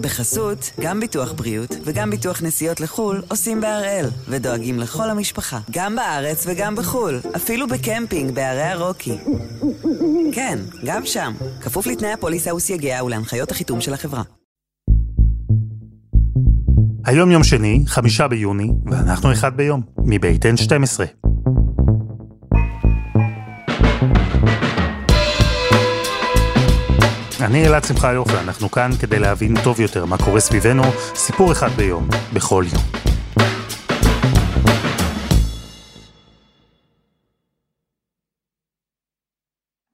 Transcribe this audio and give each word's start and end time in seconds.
בחסות, 0.00 0.70
גם 0.80 1.00
ביטוח 1.00 1.32
בריאות 1.32 1.76
וגם 1.84 2.10
ביטוח 2.10 2.42
נסיעות 2.42 2.80
לחו"ל 2.80 3.22
עושים 3.28 3.60
בהראל, 3.60 4.06
ודואגים 4.28 4.78
לכל 4.78 5.10
המשפחה, 5.10 5.58
גם 5.70 5.96
בארץ 5.96 6.44
וגם 6.46 6.76
בחו"ל, 6.76 7.20
אפילו 7.36 7.66
בקמפינג 7.68 8.34
בערי 8.34 8.62
הרוקי. 8.62 9.18
כן, 10.32 10.58
גם 10.84 11.06
שם, 11.06 11.32
כפוף 11.60 11.86
לתנאי 11.86 12.12
הפוליסה 12.12 12.54
וסייגיה 12.54 13.04
ולהנחיות 13.04 13.50
החיתום 13.50 13.80
של 13.80 13.94
החברה. 13.94 14.22
היום 17.04 17.30
יום 17.30 17.44
שני, 17.44 17.82
חמישה 17.86 18.28
ביוני, 18.28 18.70
ואנחנו 18.86 19.32
אחד 19.32 19.56
ביום, 19.56 19.82
מבית 19.98 20.44
N12. 20.44 21.29
אני 27.42 27.66
אלעד 27.66 27.84
שמחה 27.84 28.12
יופי, 28.12 28.38
אנחנו 28.38 28.70
כאן 28.70 28.90
כדי 29.00 29.18
להבין 29.18 29.54
טוב 29.64 29.80
יותר 29.80 30.04
מה 30.04 30.18
קורה 30.18 30.40
סביבנו, 30.40 30.82
סיפור 31.14 31.52
אחד 31.52 31.68
ביום, 31.68 32.08
בכל 32.34 32.64
יום. 32.72 32.82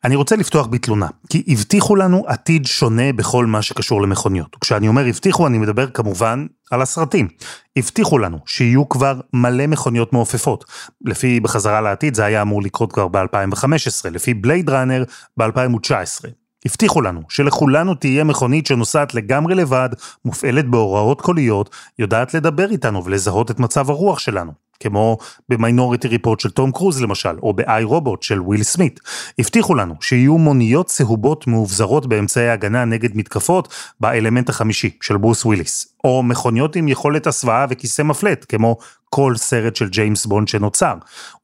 אני 0.05 0.16
רוצה 0.16 0.36
לפתוח 0.36 0.66
בתלונה, 0.66 1.06
כי 1.30 1.42
הבטיחו 1.48 1.96
לנו 1.96 2.24
עתיד 2.27 2.66
שונה 2.66 3.12
בכל 3.12 3.47
מה 3.47 3.62
שקשור 3.62 4.02
למכוניות. 4.02 4.56
כשאני 4.60 4.88
אומר 4.88 5.06
הבטיחו, 5.06 5.47
אני 5.47 5.58
מדבר 5.58 5.91
כמובן 5.91 6.47
על 6.70 6.83
הסרטים. 6.83 7.28
הבטיחו 7.77 8.19
לנו 8.19 8.38
שיהיו 8.47 8.88
כבר 8.88 9.20
מלא 9.33 9.66
מכוניות 9.66 10.12
מעופפות. 10.12 10.64
לפי 11.05 11.41
בחזרה 11.41 11.80
לעתיד 11.80 12.14
זה 12.14 12.24
היה 12.24 12.42
אמור 12.42 12.62
לקרות 12.62 12.92
כבר 12.92 13.08
ב-2015, 13.08 14.10
לפי 14.10 14.34
בלייד 14.34 14.70
ראנר 14.70 15.05
ב-2019. 15.36 16.45
הבטיחו 16.66 17.01
לנו 17.01 17.20
שלכולנו 17.29 17.95
תהיה 17.95 18.25
מכונית 18.25 18.66
שנוסעת 18.66 19.15
לגמרי 19.15 19.55
לבד, 19.55 19.88
מופעלת 20.25 20.69
בהוראות 20.69 21.20
קוליות, 21.20 21.70
יודעת 21.98 22.34
לדבר 22.34 22.70
איתנו 22.70 23.05
ולזהות 23.05 23.50
את 23.50 23.61
מצב 23.61 23.91
הרוח 23.91 24.19
שלנו. 24.19 24.53
כמו 24.81 25.19
ב 25.48 25.55
Minority 25.55 26.08
Report 26.08 26.41
של 26.41 26.50
תום 26.50 26.73
קרוז 26.73 27.03
למשל, 27.03 27.39
או 27.42 27.53
ב 27.52 27.84
I, 27.84 27.95
Robot 27.95 28.22
של 28.23 28.41
וויל 28.41 28.62
סמית. 28.62 29.00
הבטיחו 29.39 29.75
לנו 29.75 29.95
שיהיו 30.00 30.39
מוניות 30.39 30.86
צהובות 30.86 31.47
מאובזרות 31.47 32.06
באמצעי 32.06 32.50
הגנה 32.50 32.84
נגד 32.84 33.17
מתקפות 33.17 33.75
באלמנט 34.01 34.48
החמישי 34.48 34.91
של 35.03 35.17
ברוס 35.17 35.45
וויליס. 35.45 35.89
או 36.05 36.23
מכוניות 36.23 36.77
עם 36.77 36.89
יכולת 36.89 37.27
הסוואה 37.27 37.67
וכיסא 37.70 38.03
מפלט, 38.03 38.47
כמו 38.48 38.77
כל 39.11 39.36
סרט 39.36 39.77
של 39.77 39.89
ג'יימס 39.89 40.27
בונד 40.27 40.48
שנוצר. 40.48 40.95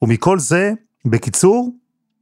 ומכל 0.02 0.38
זה, 0.38 0.72
בקיצור, 1.04 1.70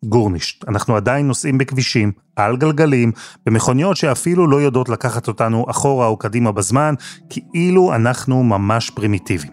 גורנישט. 0.04 0.68
אנחנו 0.68 0.96
עדיין 0.96 1.26
נוסעים 1.26 1.58
בכבישים, 1.58 2.12
על 2.36 2.56
גלגלים, 2.56 3.12
במכוניות 3.46 3.96
שאפילו 3.96 4.46
לא 4.46 4.56
יודעות 4.56 4.88
לקחת 4.88 5.28
אותנו 5.28 5.66
אחורה 5.70 6.06
או 6.06 6.16
קדימה 6.16 6.52
בזמן, 6.52 6.94
כאילו 7.30 7.94
אנחנו 7.94 8.42
ממש 8.42 8.90
פרימיטיביים. 8.90 9.52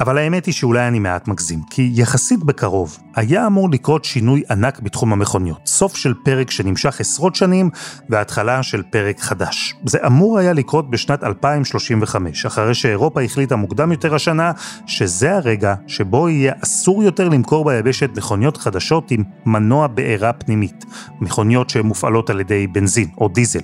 אבל 0.00 0.18
האמת 0.18 0.46
היא 0.46 0.54
שאולי 0.54 0.88
אני 0.88 0.98
מעט 0.98 1.28
מגזים, 1.28 1.60
כי 1.70 1.90
יחסית 1.94 2.44
בקרוב 2.44 2.98
היה 3.16 3.46
אמור 3.46 3.70
לקרות 3.70 4.04
שינוי 4.04 4.42
ענק 4.50 4.80
בתחום 4.80 5.12
המכוניות. 5.12 5.60
סוף 5.66 5.96
של 5.96 6.14
פרק 6.24 6.50
שנמשך 6.50 7.00
עשרות 7.00 7.34
שנים 7.34 7.70
והתחלה 8.08 8.62
של 8.62 8.82
פרק 8.82 9.20
חדש. 9.20 9.74
זה 9.86 9.98
אמור 10.06 10.38
היה 10.38 10.52
לקרות 10.52 10.90
בשנת 10.90 11.24
2035, 11.24 12.46
אחרי 12.46 12.74
שאירופה 12.74 13.22
החליטה 13.22 13.56
מוקדם 13.56 13.92
יותר 13.92 14.14
השנה, 14.14 14.52
שזה 14.86 15.36
הרגע 15.36 15.74
שבו 15.86 16.28
יהיה 16.28 16.52
אסור 16.64 17.02
יותר 17.02 17.28
למכור 17.28 17.64
ביבשת 17.64 18.10
מכוניות 18.16 18.56
חדשות 18.56 19.10
עם 19.10 19.24
מנוע 19.46 19.86
בעירה 19.86 20.32
פנימית. 20.32 20.84
מכוניות 21.20 21.70
שמופעלות 21.70 22.30
על 22.30 22.40
ידי 22.40 22.66
בנזין 22.66 23.08
או 23.18 23.28
דיזל. 23.28 23.60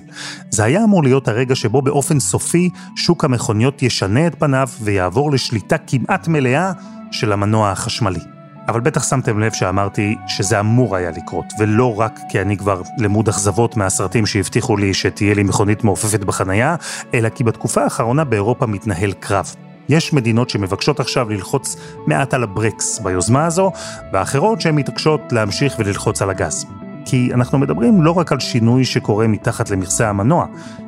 זה 0.49 0.63
היה 0.63 0.83
אמור 0.83 1.03
להיות 1.03 1.27
הרגע 1.27 1.55
שבו 1.55 1.81
באופן 1.81 2.19
סופי 2.19 2.69
שוק 2.95 3.25
המכוניות 3.25 3.83
ישנה 3.83 4.27
את 4.27 4.35
פניו 4.39 4.67
ויעבור 4.81 5.31
לשליטה 5.31 5.77
כמעט 5.77 6.27
מלאה 6.27 6.71
של 7.11 7.31
המנוע 7.31 7.71
החשמלי. 7.71 8.38
אבל 8.69 8.79
בטח 8.79 9.03
שמתם 9.03 9.39
לב 9.39 9.53
שאמרתי 9.53 10.15
שזה 10.27 10.59
אמור 10.59 10.95
היה 10.95 11.11
לקרות, 11.11 11.45
ולא 11.59 11.99
רק 11.99 12.19
כי 12.29 12.41
אני 12.41 12.57
כבר 12.57 12.81
למוד 12.97 13.29
אכזבות 13.29 13.77
מהסרטים 13.77 14.25
שהבטיחו 14.25 14.77
לי 14.77 14.93
שתהיה 14.93 15.33
לי 15.33 15.43
מכונית 15.43 15.83
מעופפת 15.83 16.19
בחנייה, 16.19 16.75
אלא 17.13 17.29
כי 17.29 17.43
בתקופה 17.43 17.83
האחרונה 17.83 18.23
באירופה 18.23 18.65
מתנהל 18.65 19.11
קרב. 19.11 19.55
יש 19.89 20.13
מדינות 20.13 20.49
שמבקשות 20.49 20.99
עכשיו 20.99 21.29
ללחוץ 21.29 21.77
מעט 22.07 22.33
על 22.33 22.43
הברקס 22.43 22.99
ביוזמה 22.99 23.45
הזו, 23.45 23.71
ואחרות 24.13 24.61
שהן 24.61 24.75
מתעקשות 24.75 25.21
להמשיך 25.31 25.75
וללחוץ 25.79 26.21
על 26.21 26.29
הגז. 26.29 26.65
כי 27.05 27.29
אנחנו 27.33 27.57
מדברים 27.59 28.01
לא 28.01 28.11
רק 28.11 28.31
על 28.31 28.39
שינוי 28.39 28.85
שקורה 28.85 29.27
מתחת 29.27 29.69
למכסה 29.69 30.09
המנוע, 30.09 30.45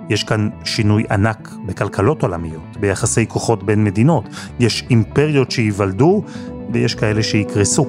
יש 0.09 0.23
כאן 0.23 0.49
שינוי 0.63 1.03
ענק 1.11 1.49
בכלכלות 1.65 2.21
עולמיות, 2.21 2.77
ביחסי 2.79 3.27
כוחות 3.27 3.63
בין 3.63 3.83
מדינות, 3.83 4.23
יש 4.59 4.85
אימפריות 4.89 5.51
שייוולדו 5.51 6.23
ויש 6.73 6.95
כאלה 6.95 7.23
שיקרסו. 7.23 7.85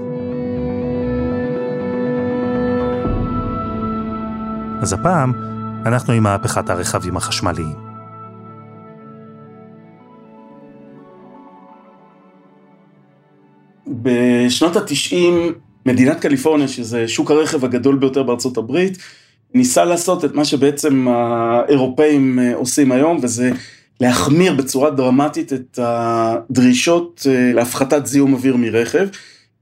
אז 4.82 4.92
הפעם 4.92 5.32
אנחנו 5.86 6.12
עם 6.12 6.22
מהפכת 6.22 6.70
הרכבים 6.70 7.16
החשמליים. 7.16 7.92
בשנות 13.86 14.76
התשעים 14.76 15.52
מדינת 15.86 16.20
קליפורניה, 16.20 16.68
שזה 16.68 17.08
שוק 17.08 17.30
הרכב 17.30 17.64
הגדול 17.64 17.96
ביותר 17.96 18.22
בארצות 18.22 18.56
הברית, 18.56 18.98
ניסה 19.54 19.84
לעשות 19.84 20.24
את 20.24 20.34
מה 20.34 20.44
שבעצם 20.44 21.08
האירופאים 21.08 22.38
אה, 22.38 22.54
עושים 22.54 22.92
היום, 22.92 23.18
וזה 23.22 23.50
להחמיר 24.02 24.54
בצורה 24.54 24.90
דרמטית 24.90 25.52
את 25.52 25.78
הדרישות 25.82 27.26
אה, 27.30 27.52
להפחתת 27.52 28.06
זיהום 28.06 28.32
אוויר 28.32 28.56
מרכב, 28.56 29.08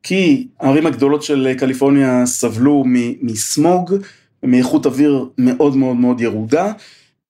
כי 0.03 0.47
הערים 0.61 0.87
הגדולות 0.87 1.23
של 1.23 1.55
קליפורניה 1.59 2.27
סבלו 2.27 2.85
מסמוג, 3.23 3.95
מאיכות 4.43 4.87
אוויר 4.87 5.25
מאוד 5.39 5.77
מאוד 5.77 5.97
מאוד 5.97 6.21
ירודה. 6.21 6.73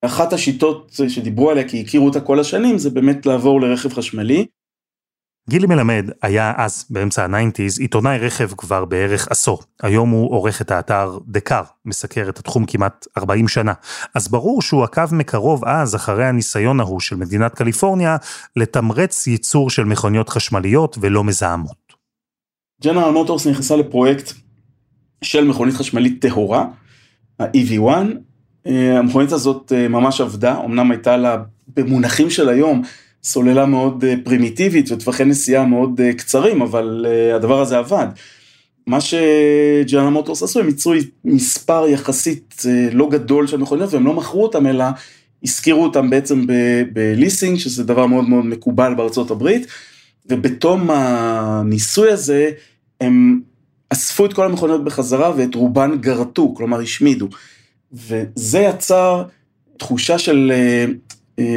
אחת 0.03 0.33
השיטות 0.33 1.01
שדיברו 1.09 1.51
עליה, 1.51 1.69
כי 1.69 1.81
הכירו 1.81 2.07
אותה 2.07 2.21
כל 2.21 2.41
השנים, 2.41 2.79
זה 2.79 2.91
באמת 2.91 3.27
לעבור 3.27 3.61
לרכב 3.61 3.93
חשמלי. 3.93 4.47
גילי 5.51 5.67
מלמד 5.67 6.11
היה 6.23 6.53
אז, 6.57 6.87
באמצע 6.91 7.25
הניינטיז, 7.25 7.79
עיתונאי 7.79 8.19
רכב 8.19 8.51
כבר 8.57 8.85
בערך 8.85 9.29
עשור. 9.31 9.63
היום 9.83 10.11
הוא 10.11 10.31
עורך 10.31 10.61
את 10.61 10.71
האתר 10.71 11.19
דקר, 11.27 11.63
מסקר 11.85 12.29
את 12.29 12.39
התחום 12.39 12.67
כמעט 12.67 13.07
40 13.19 13.49
שנה. 13.49 13.73
אז 14.15 14.29
ברור 14.29 14.63
שהוא 14.63 14.85
עקב 14.85 15.15
מקרוב 15.15 15.65
אז 15.65 15.97
אחרי 15.97 16.27
הניסיון 16.27 16.81
ההוא 16.81 17.01
של 17.01 17.17
מדינת 17.17 17.55
קליפורניה 17.55 18.17
לתמרץ 18.57 19.27
ייצור 19.27 19.71
של 19.71 19.85
מכוניות 19.85 20.29
חשמליות 20.29 20.99
ולא 21.01 21.25
מזהמות. 21.25 21.95
ג'נרל 22.85 23.13
מוטורס 23.13 23.47
נכנסה 23.47 23.77
לפרויקט 23.77 24.33
של 25.23 25.45
מכונית 25.45 25.75
חשמלית 25.75 26.27
טהורה, 26.27 26.67
ה-EV1. 27.41 27.89
אה, 28.67 28.99
המכונית 28.99 29.33
הזאת 29.33 29.73
אה, 29.77 29.89
ממש 29.89 30.21
עבדה, 30.21 30.61
אמנם 30.65 30.91
הייתה 30.91 31.17
לה 31.17 31.37
במונחים 31.77 32.31
של 32.31 32.49
היום 32.49 32.83
סוללה 33.23 33.67
מאוד 33.67 34.05
אה, 34.05 34.15
פרימיטיבית 34.25 34.93
וטווחי 34.93 35.25
נסיעה 35.25 35.67
מאוד 35.67 36.01
אה, 36.01 36.13
קצרים, 36.13 36.63
אבל 36.63 37.07
אה, 37.09 37.37
הדבר 37.37 37.61
הזה 37.61 37.79
עבד. 37.79 38.07
מה 38.87 38.99
שג'נרל 39.01 40.09
מוטורס 40.09 40.43
עשו, 40.43 40.61
הם 40.61 40.67
ייצרו 40.67 40.93
מספר 41.25 41.85
יחסית 41.89 42.63
לא 42.93 43.09
גדול 43.11 43.47
של 43.47 43.57
מכוניות 43.57 43.93
והם 43.95 44.07
לא 44.07 44.15
מכרו 44.15 44.43
אותם, 44.43 44.67
אלא 44.67 44.85
השכירו 45.45 45.85
אותם 45.85 46.11
בעצם 46.11 46.47
בליסינג, 46.93 47.59
שזה 47.59 47.85
דבר 47.85 48.07
מאוד 48.07 48.29
מאוד 48.29 48.47
מקובל 48.47 48.95
בארצות 48.95 49.31
הברית, 49.31 49.67
ובתום 50.27 50.91
הניסוי 50.91 52.11
הזה, 52.11 52.51
הם 53.01 53.41
אספו 53.91 54.27
את 54.27 54.33
כל 54.33 54.47
המכוניות 54.47 54.85
בחזרה 54.85 55.33
ואת 55.37 55.55
רובן 55.55 55.99
גרטו, 56.01 56.55
כלומר 56.55 56.81
השמידו. 56.81 57.29
וזה 57.93 58.59
יצר 58.59 59.25
תחושה 59.79 60.19
של 60.19 60.53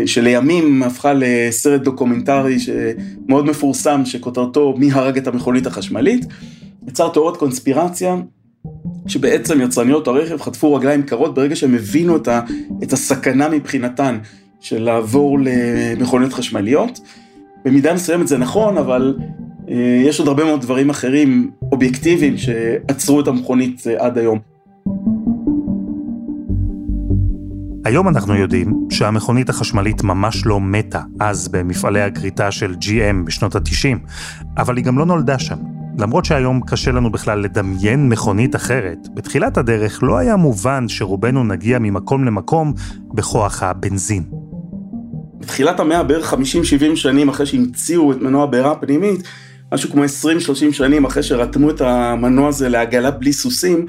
שלימים 0.05 0.83
הפכה 0.83 1.13
לסרט 1.15 1.81
דוקומנטרי 1.81 2.57
מאוד 3.27 3.45
מפורסם 3.45 4.01
שכותרתו 4.05 4.75
מי 4.77 4.91
הרג 4.91 5.17
את 5.17 5.27
המכונית 5.27 5.67
החשמלית. 5.67 6.25
יצר 6.87 7.09
תיאוריית 7.09 7.37
קונספירציה 7.37 8.15
שבעצם 9.07 9.61
יצרניות 9.61 10.07
הרכב 10.07 10.41
חטפו 10.41 10.73
רגליים 10.73 11.03
קרות 11.03 11.33
ברגע 11.33 11.55
שהם 11.55 11.73
הבינו 11.75 12.15
את, 12.15 12.27
ה, 12.27 12.41
את 12.83 12.93
הסכנה 12.93 13.49
מבחינתן 13.49 14.17
של 14.59 14.83
לעבור 14.83 15.39
למכוניות 15.41 16.33
חשמליות. 16.33 16.99
במידה 17.65 17.93
מסוימת 17.93 18.27
זה 18.27 18.37
נכון, 18.37 18.77
אבל 18.77 19.17
אה, 19.69 20.01
יש 20.05 20.19
עוד 20.19 20.27
הרבה 20.27 20.43
מאוד 20.43 20.61
דברים 20.61 20.89
אחרים 20.89 21.51
אובייקטיביים 21.71 22.37
שעצרו 22.37 23.19
את 23.19 23.27
המכונית 23.27 23.83
אה, 23.87 24.05
עד 24.05 24.17
היום. 24.17 24.52
היום 27.85 28.07
אנחנו 28.07 28.35
יודעים 28.35 28.73
שהמכונית 28.89 29.49
החשמלית 29.49 30.03
ממש 30.03 30.45
לא 30.45 30.59
מתה 30.59 31.01
אז 31.19 31.47
במפעלי 31.47 32.01
הגריטה 32.01 32.51
של 32.51 32.75
GM 32.81 33.25
בשנות 33.25 33.55
ה-90, 33.55 33.97
אבל 34.57 34.77
היא 34.77 34.85
גם 34.85 34.97
לא 34.97 35.05
נולדה 35.05 35.39
שם. 35.39 35.55
למרות 35.97 36.25
שהיום 36.25 36.61
קשה 36.67 36.91
לנו 36.91 37.11
בכלל 37.11 37.39
לדמיין 37.39 38.09
מכונית 38.09 38.55
אחרת, 38.55 38.97
בתחילת 39.13 39.57
הדרך 39.57 40.03
לא 40.03 40.17
היה 40.17 40.35
מובן 40.35 40.85
שרובנו 40.87 41.43
נגיע 41.43 41.79
ממקום 41.79 42.25
למקום 42.25 42.73
בכוח 43.13 43.63
הבנזין. 43.63 44.23
בתחילת 45.39 45.79
המאה, 45.79 46.03
בערך 46.03 46.33
50-70 46.33 46.37
שנים 46.95 47.29
אחרי 47.29 47.45
שהמציאו 47.45 48.11
את 48.11 48.21
מנוע 48.21 48.43
הבעירה 48.43 48.71
הפנימית, 48.71 49.23
משהו 49.73 49.89
כמו 49.89 50.03
20-30 50.03 50.07
שנים 50.71 51.05
אחרי 51.05 51.23
שרתמו 51.23 51.69
את 51.69 51.81
המנוע 51.81 52.47
הזה 52.47 52.69
לעגלה 52.69 53.11
בלי 53.11 53.33
סוסים, 53.33 53.85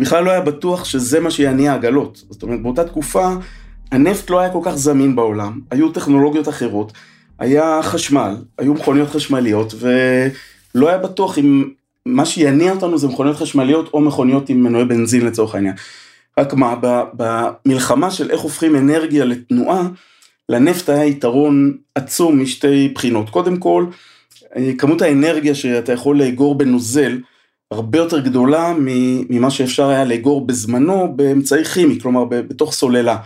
בכלל 0.00 0.24
לא 0.24 0.30
היה 0.30 0.40
בטוח 0.40 0.84
שזה 0.84 1.20
מה 1.20 1.30
שיניע 1.30 1.74
עגלות. 1.74 2.24
זאת 2.30 2.42
אומרת, 2.42 2.62
באותה 2.62 2.84
תקופה 2.84 3.28
הנפט 3.92 4.30
לא 4.30 4.40
היה 4.40 4.52
כל 4.52 4.60
כך 4.62 4.74
זמין 4.74 5.16
בעולם, 5.16 5.60
היו 5.70 5.88
טכנולוגיות 5.88 6.48
אחרות, 6.48 6.92
היה 7.38 7.80
חשמל, 7.82 8.36
היו 8.58 8.74
מכוניות 8.74 9.08
חשמליות, 9.08 9.74
ולא 10.74 10.88
היה 10.88 10.98
בטוח 10.98 11.38
אם 11.38 11.64
מה 12.06 12.26
שיניע 12.26 12.72
אותנו 12.72 12.98
זה 12.98 13.08
מכוניות 13.08 13.36
חשמליות 13.36 13.90
או 13.94 14.00
מכוניות 14.00 14.48
עם 14.48 14.62
מנועי 14.62 14.84
בנזין 14.84 15.26
לצורך 15.26 15.54
העניין. 15.54 15.74
רק 16.38 16.54
מה, 16.54 16.74
במלחמה 17.12 18.10
של 18.10 18.30
איך 18.30 18.40
הופכים 18.40 18.76
אנרגיה 18.76 19.24
לתנועה, 19.24 19.88
לנפט 20.48 20.88
היה 20.88 21.04
יתרון 21.04 21.76
עצום 21.94 22.42
משתי 22.42 22.92
בחינות. 22.94 23.30
קודם 23.30 23.56
כל, 23.56 23.86
אה, 24.56 24.70
כמות 24.78 25.02
האנרגיה 25.02 25.54
שאתה 25.54 25.92
יכול 25.92 26.18
לאגור 26.18 26.58
בנוזל, 26.58 27.18
הרבה 27.70 27.98
יותר 27.98 28.18
גדולה 28.18 28.72
ממה 29.28 29.50
שאפשר 29.50 29.88
היה 29.88 30.04
לאגור 30.04 30.46
בזמנו 30.46 31.12
באמצעי 31.16 31.64
כימי, 31.64 32.00
כלומר 32.00 32.24
בתוך 32.24 32.72
סוללה. 32.72 33.16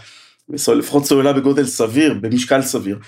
לפחות 0.69 1.05
סוללה 1.05 1.33
בגודל 1.33 1.65
סביר, 1.65 2.15
במשקל 2.21 2.63
סביר. 2.63 2.99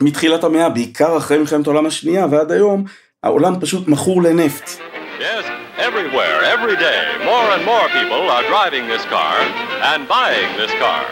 ומתחילת 0.00 0.44
המאה, 0.44 0.68
בעיקר 0.68 1.16
אחרי 1.16 1.38
מלחמת 1.38 1.66
העולם 1.66 1.86
השנייה 1.86 2.26
ועד 2.30 2.52
היום, 2.52 2.84
העולם 3.22 3.60
פשוט 3.60 3.88
מכור 3.88 4.22
לנפט. 4.22 4.70
Yes, 5.18 5.44
everywhere, 5.78 6.38
every 6.54 6.76
day, 6.76 7.02
more 7.24 7.48
and 7.54 7.64
more 7.64 7.86
people 7.98 8.22
are 8.34 8.44
driving 8.52 8.84
this 8.92 9.04
car 9.14 9.36
and 9.90 10.00
buying 10.08 10.50
this 10.60 10.72
car. 10.84 11.02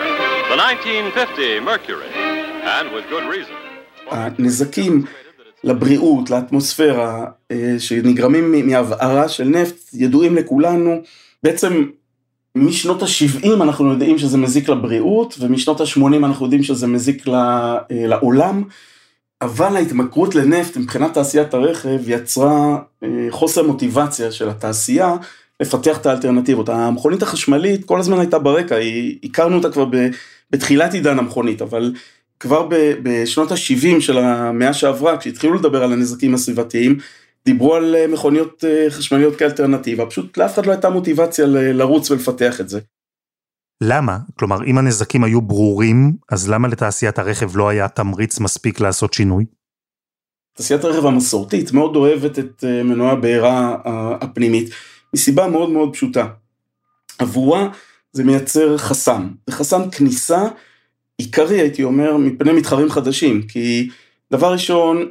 The 0.50 0.56
1950 0.56 1.60
Mercury, 1.60 2.12
and 2.76 2.86
with 2.94 3.04
good 3.10 3.26
reason. 3.34 3.54
הנזקים 4.10 5.04
לבריאות, 5.64 6.30
לאטמוספירה, 6.30 7.24
אה, 7.50 7.74
שנגרמים 7.78 8.66
מהבערה 8.68 9.28
של 9.28 9.44
נפט, 9.44 9.90
ידועים 9.92 10.36
לכולנו. 10.36 11.02
בעצם 11.42 11.84
משנות 12.56 13.02
ה-70 13.02 13.62
אנחנו 13.62 13.90
יודעים 13.90 14.18
שזה 14.18 14.38
מזיק 14.38 14.68
לבריאות, 14.68 15.34
ומשנות 15.40 15.80
ה-80 15.80 16.16
אנחנו 16.16 16.44
יודעים 16.44 16.62
שזה 16.62 16.86
מזיק 16.86 17.28
אה, 17.28 17.78
לעולם. 17.90 18.62
אבל 19.42 19.76
ההתמכרות 19.76 20.34
לנפט 20.34 20.76
מבחינת 20.76 21.14
תעשיית 21.14 21.54
הרכב 21.54 22.08
יצרה 22.08 22.78
אה, 23.02 23.08
חוסר 23.30 23.66
מוטיבציה 23.66 24.32
של 24.32 24.48
התעשייה 24.48 25.16
לפתח 25.60 25.98
את 25.98 26.06
האלטרנטיבות. 26.06 26.68
המכונית 26.68 27.22
החשמלית 27.22 27.84
כל 27.84 28.00
הזמן 28.00 28.18
הייתה 28.18 28.38
ברקע, 28.38 28.76
הכרנו 29.24 29.56
אותה 29.56 29.70
כבר 29.70 29.86
בתחילת 30.50 30.94
עידן 30.94 31.18
המכונית, 31.18 31.62
אבל 31.62 31.92
כבר 32.44 32.68
בשנות 33.02 33.52
ה-70 33.52 34.00
של 34.00 34.18
המאה 34.18 34.72
שעברה, 34.72 35.18
כשהתחילו 35.18 35.54
לדבר 35.54 35.82
על 35.82 35.92
הנזקים 35.92 36.34
הסביבתיים, 36.34 36.98
דיברו 37.44 37.74
על 37.74 37.94
אה, 37.94 38.06
מכוניות 38.06 38.64
אה, 38.64 38.86
חשמליות 38.90 39.36
כאלטרנטיבה, 39.36 40.06
פשוט 40.06 40.38
לאף 40.38 40.54
אחד 40.54 40.66
לא 40.66 40.72
הייתה 40.72 40.90
מוטיבציה 40.90 41.46
לרוץ 41.46 42.10
ולפתח 42.10 42.60
את 42.60 42.68
זה. 42.68 42.80
למה? 43.82 44.18
כלומר, 44.38 44.64
אם 44.64 44.78
הנזקים 44.78 45.24
היו 45.24 45.42
ברורים, 45.42 46.12
אז 46.30 46.48
למה 46.50 46.68
לתעשיית 46.68 47.18
הרכב 47.18 47.56
לא 47.56 47.68
היה 47.68 47.88
תמריץ 47.88 48.40
מספיק 48.40 48.80
לעשות 48.80 49.14
שינוי? 49.14 49.44
תעשיית 50.56 50.84
הרכב 50.84 51.06
המסורתית 51.06 51.72
מאוד 51.72 51.96
אוהבת 51.96 52.38
את 52.38 52.64
אה, 52.64 52.82
מנועי 52.82 53.10
הבעירה 53.10 53.76
הפנימית, 54.20 54.70
מסיבה 55.14 55.48
מאוד 55.48 55.70
מאוד 55.70 55.92
פשוטה. 55.92 56.26
עבורה 57.18 57.68
זה 58.12 58.24
מייצר 58.24 58.78
חסם, 58.78 59.28
זה 59.46 59.56
חסם 59.56 59.90
כניסה 59.90 60.42
עיקרי 61.18 61.60
הייתי 61.60 61.82
אומר 61.82 62.16
מפני 62.16 62.52
מתחרים 62.52 62.90
חדשים, 62.90 63.42
כי 63.42 63.88
דבר 64.32 64.52
ראשון, 64.52 65.08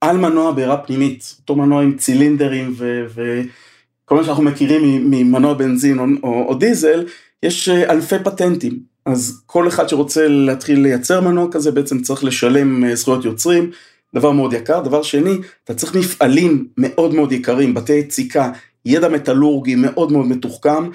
על 0.00 0.16
מנוע 0.16 0.52
בעירה 0.52 0.76
פנימית, 0.76 1.36
אותו 1.40 1.56
מנוע 1.56 1.82
עם 1.82 1.96
צילינדרים 1.96 2.74
וכל 3.08 4.16
מה 4.16 4.24
שאנחנו 4.24 4.42
מכירים 4.42 5.10
ממנוע 5.10 5.54
בנזין 5.54 5.98
או, 5.98 6.04
או, 6.22 6.48
או 6.48 6.54
דיזל, 6.54 7.04
יש 7.42 7.68
אה, 7.68 7.90
אלפי 7.90 8.16
פטנטים, 8.24 8.78
אז 9.06 9.42
כל 9.46 9.68
אחד 9.68 9.88
שרוצה 9.88 10.28
להתחיל 10.28 10.80
לייצר 10.80 11.20
מנוע 11.20 11.46
כזה 11.52 11.70
בעצם 11.70 12.02
צריך 12.02 12.24
לשלם 12.24 12.84
אה, 12.84 12.96
זכויות 12.96 13.24
יוצרים, 13.24 13.70
דבר 14.14 14.30
מאוד 14.30 14.52
יקר. 14.52 14.80
דבר 14.80 15.02
שני, 15.02 15.38
אתה 15.64 15.74
צריך 15.74 15.94
מפעלים 15.94 16.68
מאוד 16.78 17.14
מאוד 17.14 17.32
יקרים, 17.32 17.74
בתי 17.74 17.92
יציקה, 17.92 18.50
ידע 18.86 19.08
מטאלורגי 19.08 19.74
מאוד 19.74 20.12
מאוד 20.12 20.26
מתוחכם. 20.26 20.90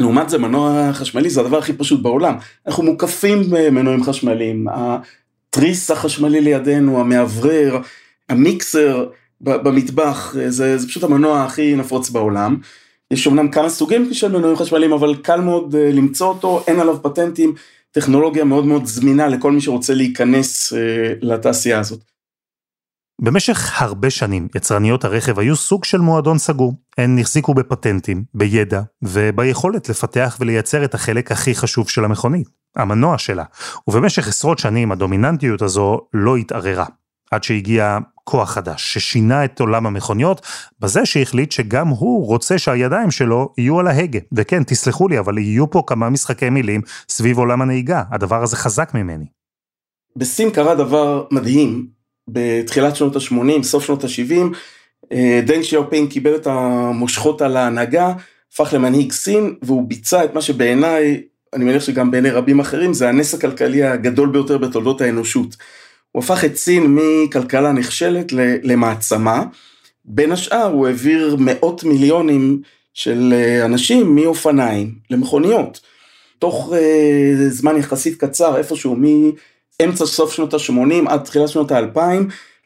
לעומת 0.00 0.28
זה 0.28 0.38
מנוע 0.38 0.92
חשמלי 0.92 1.30
זה 1.30 1.40
הדבר 1.40 1.58
הכי 1.58 1.72
פשוט 1.72 2.02
בעולם. 2.02 2.34
אנחנו 2.66 2.82
מוקפים 2.82 3.42
במנועים 3.50 4.04
חשמליים, 4.04 4.66
התריס 4.68 5.90
החשמלי 5.90 6.40
לידינו, 6.40 7.00
המאוורר, 7.00 7.78
המיקסר 8.28 9.06
במטבח, 9.40 10.34
זה, 10.48 10.78
זה 10.78 10.88
פשוט 10.88 11.02
המנוע 11.02 11.44
הכי 11.44 11.76
נפוץ 11.76 12.10
בעולם. 12.10 12.56
יש 13.10 13.26
אמנם 13.26 13.50
כמה 13.50 13.68
סוגים 13.68 14.14
של 14.14 14.32
מנועים 14.32 14.56
חשמליים, 14.56 14.92
אבל 14.92 15.14
קל 15.16 15.40
מאוד 15.40 15.74
אה, 15.74 15.90
למצוא 15.92 16.28
אותו, 16.28 16.64
אין 16.66 16.80
עליו 16.80 17.02
פטנטים, 17.02 17.54
טכנולוגיה 17.90 18.44
מאוד 18.44 18.66
מאוד 18.66 18.86
זמינה 18.86 19.28
לכל 19.28 19.52
מי 19.52 19.60
שרוצה 19.60 19.94
להיכנס 19.94 20.72
אה, 20.72 20.78
לתעשייה 21.22 21.80
הזאת. 21.80 22.11
במשך 23.22 23.82
הרבה 23.82 24.10
שנים 24.10 24.48
יצרניות 24.54 25.04
הרכב 25.04 25.38
היו 25.38 25.56
סוג 25.56 25.84
של 25.84 25.98
מועדון 25.98 26.38
סגור. 26.38 26.74
הן 26.98 27.18
החזיקו 27.18 27.54
בפטנטים, 27.54 28.24
בידע 28.34 28.82
וביכולת 29.02 29.88
לפתח 29.88 30.36
ולייצר 30.40 30.84
את 30.84 30.94
החלק 30.94 31.32
הכי 31.32 31.54
חשוב 31.54 31.88
של 31.88 32.04
המכונית, 32.04 32.48
המנוע 32.76 33.18
שלה. 33.18 33.44
ובמשך 33.88 34.28
עשרות 34.28 34.58
שנים 34.58 34.92
הדומיננטיות 34.92 35.62
הזו 35.62 36.00
לא 36.14 36.36
התערערה. 36.36 36.86
עד 37.30 37.44
שהגיע 37.44 37.98
כוח 38.24 38.50
חדש 38.50 38.94
ששינה 38.94 39.44
את 39.44 39.60
עולם 39.60 39.86
המכוניות, 39.86 40.46
בזה 40.80 41.06
שהחליט 41.06 41.52
שגם 41.52 41.88
הוא 41.88 42.26
רוצה 42.26 42.58
שהידיים 42.58 43.10
שלו 43.10 43.52
יהיו 43.58 43.80
על 43.80 43.86
ההגה. 43.86 44.20
וכן, 44.32 44.64
תסלחו 44.64 45.08
לי, 45.08 45.18
אבל 45.18 45.38
יהיו 45.38 45.70
פה 45.70 45.82
כמה 45.86 46.10
משחקי 46.10 46.50
מילים 46.50 46.80
סביב 47.08 47.38
עולם 47.38 47.62
הנהיגה, 47.62 48.02
הדבר 48.10 48.42
הזה 48.42 48.56
חזק 48.56 48.94
ממני. 48.94 49.26
בסין 50.16 50.50
קרה 50.50 50.74
דבר 50.74 51.24
מדהים, 51.30 52.01
בתחילת 52.28 52.96
שנות 52.96 53.16
ה-80, 53.16 53.62
סוף 53.62 53.84
שנות 53.84 54.04
ה-70, 54.04 54.56
אה, 55.12 55.40
דנג 55.46 55.62
שיאופינג 55.62 56.10
קיבל 56.10 56.36
את 56.36 56.46
המושכות 56.46 57.42
על 57.42 57.56
ההנהגה, 57.56 58.12
הפך 58.52 58.74
למנהיג 58.74 59.12
סין, 59.12 59.54
והוא 59.62 59.88
ביצע 59.88 60.24
את 60.24 60.34
מה 60.34 60.40
שבעיניי, 60.40 61.22
אני 61.52 61.64
מניח 61.64 61.82
שגם 61.82 62.10
בעיני 62.10 62.30
רבים 62.30 62.60
אחרים, 62.60 62.94
זה 62.94 63.08
הנס 63.08 63.34
הכלכלי 63.34 63.82
הגדול 63.82 64.28
ביותר 64.28 64.58
בתולדות 64.58 65.00
האנושות. 65.00 65.56
הוא 66.12 66.22
הפך 66.22 66.44
את 66.44 66.56
סין 66.56 66.98
מכלכלה 66.98 67.72
נכשלת 67.72 68.32
למעצמה, 68.62 69.44
בין 70.04 70.32
השאר 70.32 70.72
הוא 70.72 70.86
העביר 70.86 71.36
מאות 71.38 71.84
מיליונים 71.84 72.62
של 72.94 73.32
אה, 73.36 73.64
אנשים 73.64 74.14
מאופניים 74.14 74.94
למכוניות. 75.10 75.80
תוך 76.42 76.72
uh, 76.72 77.48
זמן 77.48 77.76
יחסית 77.76 78.20
קצר, 78.20 78.56
איפשהו 78.56 78.96
מאמצע 79.86 80.06
סוף 80.06 80.32
שנות 80.32 80.54
ה-80 80.54 81.08
עד 81.08 81.20
תחילת 81.20 81.48
שנות 81.48 81.72
ה-2000, 81.72 82.00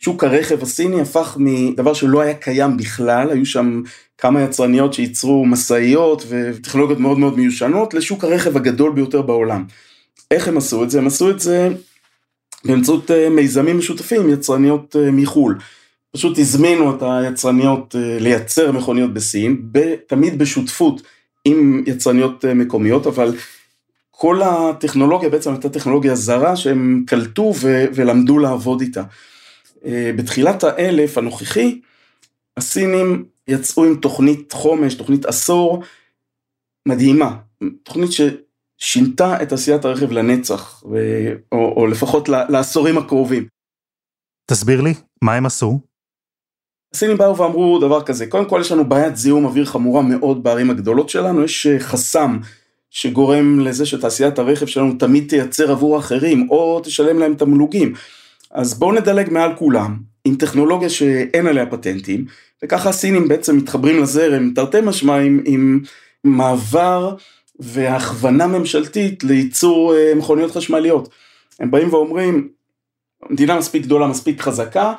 שוק 0.00 0.24
הרכב 0.24 0.62
הסיני 0.62 1.00
הפך 1.00 1.36
מדבר 1.40 1.94
שלא 1.94 2.20
היה 2.20 2.34
קיים 2.34 2.76
בכלל, 2.76 3.30
היו 3.30 3.46
שם 3.46 3.82
כמה 4.18 4.42
יצרניות 4.42 4.94
שייצרו 4.94 5.46
משאיות 5.46 6.24
וטכנולוגיות 6.28 7.00
מאוד 7.00 7.18
מאוד 7.18 7.38
מיושנות, 7.38 7.94
לשוק 7.94 8.24
הרכב 8.24 8.56
הגדול 8.56 8.92
ביותר 8.92 9.22
בעולם. 9.22 9.64
איך 10.30 10.48
הם 10.48 10.56
עשו 10.56 10.84
את 10.84 10.90
זה? 10.90 10.98
הם 10.98 11.06
עשו 11.06 11.30
את 11.30 11.40
זה 11.40 11.68
באמצעות 12.64 13.10
אה, 13.10 13.28
מיזמים 13.28 13.78
משותפים, 13.78 14.30
יצרניות 14.30 14.96
אה, 14.96 15.10
מחו"ל. 15.10 15.58
פשוט 16.12 16.38
הזמינו 16.38 16.96
את 16.96 17.02
היצרניות 17.02 17.96
אה, 17.96 18.18
לייצר 18.20 18.72
מכוניות 18.72 19.14
בסין, 19.14 19.62
תמיד 20.06 20.38
בשותפות 20.38 21.02
עם 21.44 21.84
יצרניות 21.86 22.44
מקומיות, 22.44 23.06
אבל 23.06 23.34
כל 24.18 24.42
הטכנולוגיה 24.42 25.28
בעצם 25.28 25.50
הייתה 25.50 25.68
טכנולוגיה 25.68 26.14
זרה 26.14 26.56
שהם 26.56 27.04
קלטו 27.06 27.52
ו- 27.60 27.84
ולמדו 27.94 28.38
לעבוד 28.38 28.80
איתה. 28.80 29.02
בתחילת 30.16 30.64
האלף 30.64 31.18
הנוכחי, 31.18 31.80
הסינים 32.56 33.24
יצאו 33.48 33.84
עם 33.84 33.96
תוכנית 33.96 34.52
חומש, 34.52 34.94
תוכנית 34.94 35.24
עשור 35.24 35.82
מדהימה, 36.88 37.36
תוכנית 37.82 38.12
ש... 38.12 38.20
שינתה 38.78 39.42
את 39.42 39.52
עשיית 39.52 39.84
הרכב 39.84 40.12
לנצח, 40.12 40.82
ו... 40.90 40.96
או, 41.52 41.72
או 41.76 41.86
לפחות 41.86 42.28
לעשורים 42.28 42.98
הקרובים. 42.98 43.46
תסביר 44.50 44.80
לי, 44.80 44.94
מה 45.22 45.34
הם 45.34 45.46
עשו? 45.46 45.80
הסינים 46.94 47.16
באו 47.16 47.36
ואמרו 47.36 47.78
דבר 47.78 48.02
כזה, 48.02 48.26
קודם 48.26 48.48
כל 48.48 48.58
יש 48.60 48.72
לנו 48.72 48.88
בעיית 48.88 49.16
זיהום 49.16 49.44
אוויר 49.44 49.64
חמורה 49.64 50.02
מאוד 50.02 50.42
בערים 50.42 50.70
הגדולות 50.70 51.08
שלנו, 51.08 51.44
יש 51.44 51.66
אה, 51.66 51.80
חסם 51.80 52.38
שגורם 52.96 53.60
לזה 53.60 53.86
שתעשיית 53.86 54.38
הרכב 54.38 54.66
שלנו 54.66 54.92
תמיד 54.98 55.28
תייצר 55.28 55.70
עבור 55.70 55.98
אחרים, 55.98 56.46
או 56.50 56.80
תשלם 56.84 57.18
להם 57.18 57.34
תמלוגים. 57.34 57.92
אז 58.50 58.78
בואו 58.78 58.92
נדלג 58.92 59.30
מעל 59.30 59.56
כולם, 59.56 59.96
עם 60.24 60.34
טכנולוגיה 60.34 60.88
שאין 60.88 61.46
עליה 61.46 61.66
פטנטים, 61.66 62.24
וככה 62.64 62.88
הסינים 62.88 63.28
בעצם 63.28 63.56
מתחברים 63.56 64.02
לזרם, 64.02 64.50
תרתי 64.54 64.80
משמע 64.80 65.16
עם, 65.16 65.42
עם 65.44 65.80
מעבר 66.24 67.14
והכוונה 67.58 68.46
ממשלתית 68.46 69.24
לייצור 69.24 69.94
אה, 69.94 70.12
מכוניות 70.16 70.50
חשמליות. 70.50 71.08
הם 71.60 71.70
באים 71.70 71.94
ואומרים, 71.94 72.48
מדינה 73.30 73.58
מספיק 73.58 73.82
גדולה, 73.82 74.06
מספיק 74.06 74.40
חזקה, 74.40 74.92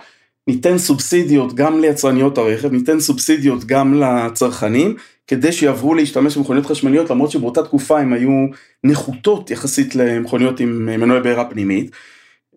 ניתן 0.47 0.77
סובסידיות 0.77 1.53
גם 1.53 1.79
ליצרניות 1.79 2.37
הרכב, 2.37 2.71
ניתן 2.71 2.99
סובסידיות 2.99 3.65
גם 3.65 4.01
לצרכנים, 4.01 4.95
כדי 5.27 5.51
שיעברו 5.51 5.95
להשתמש 5.95 6.37
במכוניות 6.37 6.65
חשמליות, 6.65 7.09
למרות 7.09 7.31
שבאותה 7.31 7.63
תקופה 7.63 7.99
הן 7.99 8.13
היו 8.13 8.45
נחותות 8.83 9.51
יחסית 9.51 9.95
למכוניות 9.95 10.59
עם 10.59 10.85
מנועי 10.85 11.21
בעירה 11.21 11.45
פנימית. 11.45 11.91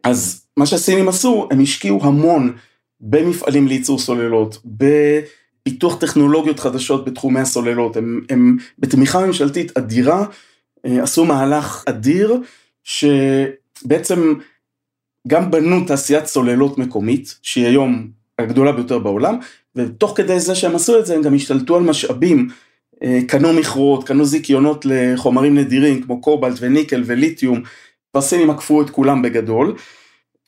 אז 0.04 0.46
מה 0.56 0.66
שהסינים 0.66 1.08
עשו, 1.08 1.48
הם 1.50 1.60
השקיעו 1.60 2.04
המון 2.04 2.52
במפעלים 3.00 3.68
לייצור 3.68 3.98
סוללות, 3.98 4.58
בפיתוח 4.64 6.00
טכנולוגיות 6.00 6.60
חדשות 6.60 7.04
בתחומי 7.04 7.40
הסוללות, 7.40 7.96
הם, 7.96 8.20
הם 8.30 8.56
בתמיכה 8.78 9.26
ממשלתית 9.26 9.78
אדירה, 9.78 10.24
אה, 10.86 11.02
עשו 11.02 11.24
מהלך 11.24 11.84
אדיר, 11.86 12.40
שבעצם 12.84 14.34
גם 15.28 15.50
בנו 15.50 15.84
תעשיית 15.86 16.26
סוללות 16.26 16.78
מקומית, 16.78 17.38
שהיא 17.42 17.66
היום 17.66 18.08
הגדולה 18.38 18.72
ביותר 18.72 18.98
בעולם, 18.98 19.38
ותוך 19.76 20.12
כדי 20.16 20.40
זה 20.40 20.54
שהם 20.54 20.74
עשו 20.74 20.98
את 20.98 21.06
זה, 21.06 21.14
הם 21.14 21.22
גם 21.22 21.34
השתלטו 21.34 21.76
על 21.76 21.82
משאבים, 21.82 22.48
אה, 23.02 23.18
קנו 23.28 23.52
מכרות, 23.52 24.06
קנו 24.06 24.24
זיכיונות 24.24 24.84
לחומרים 24.84 25.58
נדירים 25.58 26.02
כמו 26.02 26.20
קובלט 26.20 26.58
וניקל 26.60 27.02
וליתיום, 27.06 27.62
והסינים 28.14 28.50
עקפו 28.50 28.82
את 28.82 28.90
כולם 28.90 29.22
בגדול. 29.22 29.76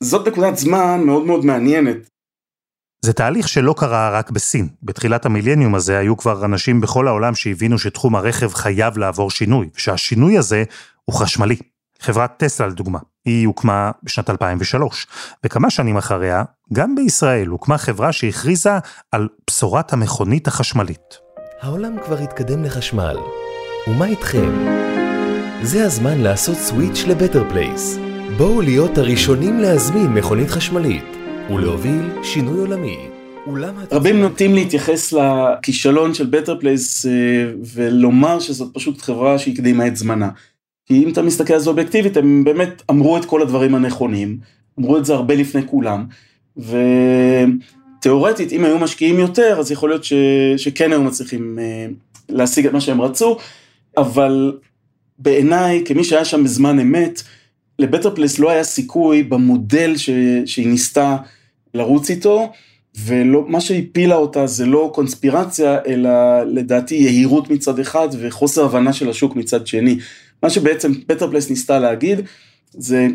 זאת 0.03 0.29
נקודת 0.29 0.57
זמן 0.57 1.01
מאוד 1.05 1.25
מאוד 1.27 1.45
מעניינת. 1.45 1.97
זה 3.05 3.13
תהליך 3.13 3.49
שלא 3.49 3.75
קרה 3.79 4.11
רק 4.11 4.31
בסין. 4.31 4.69
בתחילת 4.83 5.27
המילניום 5.27 5.75
הזה 5.75 5.99
היו 5.99 6.17
כבר 6.17 6.45
אנשים 6.45 6.81
בכל 6.81 7.09
העולם 7.09 7.35
שהבינו 7.35 7.79
שתחום 7.79 8.17
הרכב 8.17 8.55
חייב 8.55 8.99
לעבור 8.99 9.31
שינוי, 9.31 9.69
ושהשינוי 9.77 10.39
הזה 10.39 10.65
הוא 11.05 11.17
חשמלי. 11.17 11.57
חברת 12.01 12.37
טסלה 12.37 12.67
לדוגמה, 12.67 12.99
היא 13.25 13.47
הוקמה 13.47 13.91
בשנת 14.03 14.31
2003, 14.31 15.07
וכמה 15.45 15.71
שנים 15.71 15.97
אחריה, 15.97 16.43
גם 16.73 16.95
בישראל 16.95 17.49
הוקמה 17.49 17.79
חברה 17.79 18.13
שהכריזה 18.13 18.73
על 19.13 19.29
בשורת 19.51 19.93
המכונית 19.93 20.49
החשמלית. 20.49 21.19
העולם 21.61 21.97
כבר 22.05 22.19
התקדם 22.19 22.65
לחשמל, 22.65 23.17
ומה 23.89 24.07
איתכם? 24.07 24.51
זה 25.63 25.85
הזמן 25.85 26.19
לעשות 26.19 26.57
switch 26.57 27.05
לבטר 27.09 27.51
פלייס. 27.51 27.99
בואו 28.37 28.61
להיות 28.61 28.99
הראשונים 28.99 29.59
להזמין 29.59 30.07
מכונית 30.07 30.51
חשמלית, 30.51 31.05
ולהוביל 31.51 32.11
שינוי 32.23 32.59
עולמי. 32.59 33.09
רבים 33.93 34.21
נוטים 34.21 34.55
להתייחס 34.55 35.13
לכישלון 35.13 36.15
של 36.15 36.27
בטר 36.27 36.61
פלייס 36.61 37.07
אה, 37.07 37.11
ולומר 37.75 38.41
שזאת 38.41 38.75
פשוט 38.75 39.03
חברה 39.03 39.39
שהקדימה 39.39 39.87
את 39.87 39.97
זמנה. 39.97 40.29
כי 40.87 41.05
אם 41.05 41.09
אתה 41.09 41.23
מסתכל 41.23 41.55
על 41.55 41.61
זה 41.61 41.71
אובייקטיבית, 41.71 42.17
הם 42.17 42.45
באמת 42.45 42.83
אמרו 42.91 43.17
את 43.17 43.25
כל 43.25 43.43
הדברים 43.43 43.75
הנכונים, 43.75 44.39
אמרו 44.81 44.99
את 44.99 45.05
זה 45.05 45.15
הרבה 45.15 45.35
לפני 45.35 45.63
כולם, 45.67 46.07
ותיאורטית, 46.57 48.53
אם 48.53 48.65
היו 48.65 48.79
משקיעים 48.79 49.19
יותר, 49.19 49.57
אז 49.59 49.71
יכול 49.71 49.91
להיות 49.91 50.05
ש... 50.05 50.13
שכן 50.57 50.93
היו 50.93 51.03
מצליחים 51.03 51.59
אה, 51.59 51.87
להשיג 52.29 52.67
את 52.67 52.73
מה 52.73 52.81
שהם 52.81 53.01
רצו, 53.01 53.39
אבל 53.97 54.59
בעיניי, 55.19 55.83
כמי 55.85 56.05
שהיה 56.05 56.25
שם 56.25 56.45
בזמן 56.45 56.81
אמת, 56.81 57.23
לבטר 57.79 58.15
פלייס 58.15 58.39
לא 58.39 58.51
היה 58.51 58.65
סיכוי 58.65 59.23
במודל 59.23 59.97
ש... 59.97 60.11
שהיא 60.47 60.69
ניסתה 60.69 61.17
לרוץ 61.75 62.11
איתו, 62.11 62.53
ומה 63.05 63.61
שהפילה 63.61 64.15
אותה 64.15 64.47
זה 64.47 64.67
לא 64.67 64.91
קונספירציה, 64.95 65.79
אלא 65.87 66.11
לדעתי 66.43 66.95
יהירות 66.95 67.51
מצד 67.51 67.79
אחד 67.79 68.09
וחוסר 68.21 68.65
הבנה 68.65 68.93
של 68.93 69.11
השוק 69.11 69.37
מצד 69.37 69.67
שני. 69.67 69.99
מה 70.43 70.51
שבעצם 70.51 70.93
בטר 71.07 71.31
פלייס 71.31 71.51
ניסתה 71.51 71.79
להגיד, 71.79 72.21
זה 72.71 73.07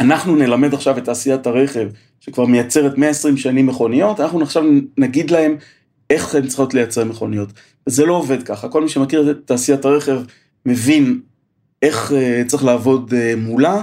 אנחנו 0.00 0.36
נלמד 0.36 0.74
עכשיו 0.74 0.98
את 0.98 1.04
תעשיית 1.04 1.46
הרכב, 1.46 1.88
שכבר 2.20 2.46
מייצרת 2.46 2.98
120 2.98 3.36
שנים 3.36 3.66
מכוניות, 3.66 4.20
אנחנו 4.20 4.42
עכשיו 4.42 4.64
נגיד 4.98 5.30
להם 5.30 5.56
איך 6.10 6.34
הן 6.34 6.46
צריכות 6.46 6.74
לייצר 6.74 7.04
מכוניות. 7.04 7.48
זה 7.86 8.06
לא 8.06 8.14
עובד 8.14 8.42
ככה, 8.42 8.68
כל 8.68 8.82
מי 8.82 8.88
שמכיר 8.88 9.30
את 9.30 9.36
תעשיית 9.44 9.84
הרכב 9.84 10.20
מבין 10.66 11.20
איך 11.82 12.12
אה, 12.12 12.48
צריך 12.48 12.64
לעבוד 12.64 13.12
אה, 13.12 13.36
מולה. 13.36 13.82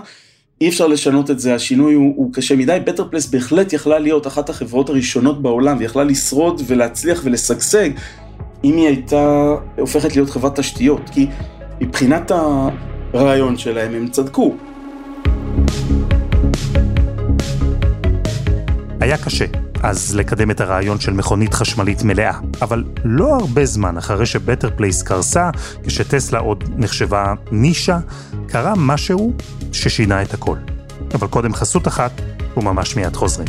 אי 0.61 0.69
אפשר 0.69 0.87
לשנות 0.87 1.31
את 1.31 1.39
זה, 1.39 1.55
השינוי 1.55 1.93
הוא, 1.93 2.13
הוא 2.15 2.33
קשה 2.33 2.55
מדי. 2.55 2.77
בטר 2.85 3.07
פלייס 3.09 3.25
בהחלט 3.25 3.73
יכלה 3.73 3.99
להיות 3.99 4.27
אחת 4.27 4.49
החברות 4.49 4.89
הראשונות 4.89 5.41
בעולם, 5.41 5.77
ויכלה 5.79 6.03
לשרוד 6.03 6.61
ולהצליח 6.67 7.21
ולשגשג, 7.23 7.89
אם 8.63 8.77
היא 8.77 8.87
הייתה 8.87 9.55
הופכת 9.77 10.15
להיות 10.15 10.29
חברת 10.29 10.59
תשתיות. 10.59 11.09
כי 11.09 11.27
מבחינת 11.83 12.31
הרעיון 13.13 13.57
שלהם 13.57 13.93
הם 13.93 14.07
צדקו. 14.07 14.55
היה 18.99 19.17
קשה 19.17 19.45
אז 19.83 20.15
לקדם 20.15 20.51
את 20.51 20.61
הרעיון 20.61 20.99
של 20.99 21.13
מכונית 21.13 21.53
חשמלית 21.53 22.03
מלאה, 22.03 22.39
אבל 22.61 22.83
לא 23.03 23.35
הרבה 23.35 23.65
זמן 23.65 23.97
אחרי 23.97 24.25
שבטר 24.25 24.69
פלייס 24.75 25.03
קרסה, 25.03 25.49
כשטסלה 25.83 26.39
עוד 26.39 26.63
נחשבה 26.75 27.33
נישה, 27.51 27.99
קרה 28.47 28.73
משהו 28.77 29.33
ששינה 29.71 30.21
את 30.21 30.33
הכל. 30.33 30.57
אבל 31.13 31.27
קודם 31.27 31.53
חסות 31.53 31.87
אחת, 31.87 32.11
וממש 32.57 32.95
מיד 32.95 33.15
חוזרים. 33.15 33.47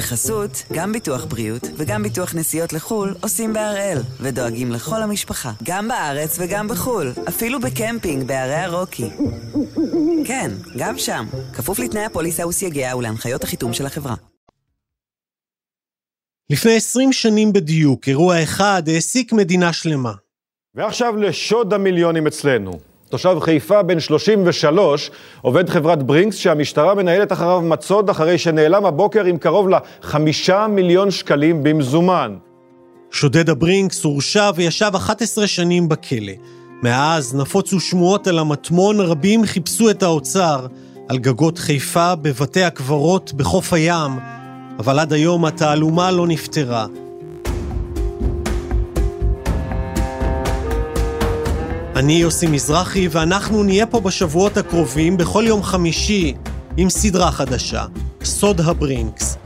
בחסות, 0.00 0.50
גם 0.72 0.92
ביטוח 0.92 1.24
בריאות 1.24 1.62
וגם 1.76 2.02
ביטוח 2.02 2.34
נסיעות 2.34 2.72
לחו"ל 2.72 3.14
עושים 3.22 3.52
בהראל, 3.52 3.98
ודואגים 4.20 4.72
לכל 4.72 5.02
המשפחה, 5.02 5.52
גם 5.62 5.88
בארץ 5.88 6.36
וגם 6.40 6.68
בחו"ל, 6.68 7.12
אפילו 7.28 7.60
בקמפינג 7.60 8.26
בערי 8.26 8.54
הרוקי. 8.54 9.10
כן, 10.24 10.50
גם 10.78 10.98
שם, 10.98 11.26
כפוף 11.52 11.78
לתנאי 11.78 12.04
הפוליסה 12.04 12.46
וסייגיה 12.46 12.96
ולהנחיות 12.96 13.44
החיתום 13.44 13.72
של 13.72 13.86
החברה. 13.86 14.14
לפני 16.50 16.76
20 16.76 17.12
שנים 17.12 17.52
בדיוק, 17.52 18.08
אירוע 18.08 18.42
אחד 18.42 18.82
העסיק 18.86 19.32
מדינה 19.32 19.72
שלמה. 19.72 20.12
ועכשיו 20.74 21.16
לשוד 21.16 21.72
המיליונים 21.72 22.26
אצלנו. 22.26 22.89
תושב 23.10 23.36
חיפה 23.40 23.82
בן 23.82 24.00
33, 24.00 25.10
עובד 25.42 25.68
חברת 25.68 26.02
ברינקס 26.02 26.36
שהמשטרה 26.36 26.94
מנהלת 26.94 27.32
אחריו 27.32 27.60
מצוד 27.60 28.10
אחרי 28.10 28.38
שנעלם 28.38 28.86
הבוקר 28.86 29.24
עם 29.24 29.38
קרוב 29.38 29.68
לחמישה 29.68 30.66
מיליון 30.66 31.10
שקלים 31.10 31.62
במזומן. 31.62 32.36
שודד 33.10 33.50
הברינקס 33.50 34.04
הורשע 34.04 34.50
וישב 34.54 34.90
11 34.94 35.46
שנים 35.46 35.88
בכלא. 35.88 36.32
מאז 36.82 37.34
נפוצו 37.34 37.80
שמועות 37.80 38.26
על 38.26 38.38
המטמון, 38.38 39.00
רבים 39.00 39.44
חיפשו 39.44 39.90
את 39.90 40.02
האוצר 40.02 40.66
על 41.08 41.18
גגות 41.18 41.58
חיפה, 41.58 42.14
בבתי 42.14 42.62
הקברות, 42.62 43.32
בחוף 43.32 43.72
הים, 43.72 44.10
אבל 44.78 44.98
עד 44.98 45.12
היום 45.12 45.44
התעלומה 45.44 46.10
לא 46.10 46.26
נפתרה. 46.26 46.86
אני 52.00 52.12
יוסי 52.12 52.46
מזרחי, 52.46 53.08
ואנחנו 53.10 53.62
נהיה 53.62 53.86
פה 53.86 54.00
בשבועות 54.00 54.56
הקרובים, 54.56 55.16
בכל 55.16 55.44
יום 55.46 55.62
חמישי, 55.62 56.34
עם 56.76 56.90
סדרה 56.90 57.32
חדשה, 57.32 57.84
סוד 58.24 58.60
הברינקס, 58.60 59.36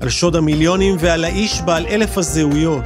על 0.00 0.08
שוד 0.08 0.36
המיליונים 0.36 0.96
ועל 0.98 1.24
האיש 1.24 1.60
בעל 1.60 1.86
אלף 1.86 2.18
הזהויות. 2.18 2.84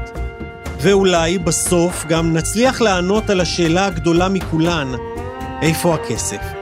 ואולי 0.80 1.38
בסוף 1.38 2.04
גם 2.08 2.32
נצליח 2.32 2.80
לענות 2.80 3.30
על 3.30 3.40
השאלה 3.40 3.86
הגדולה 3.86 4.28
מכולן, 4.28 4.92
איפה 5.62 5.94
הכסף? 5.94 6.59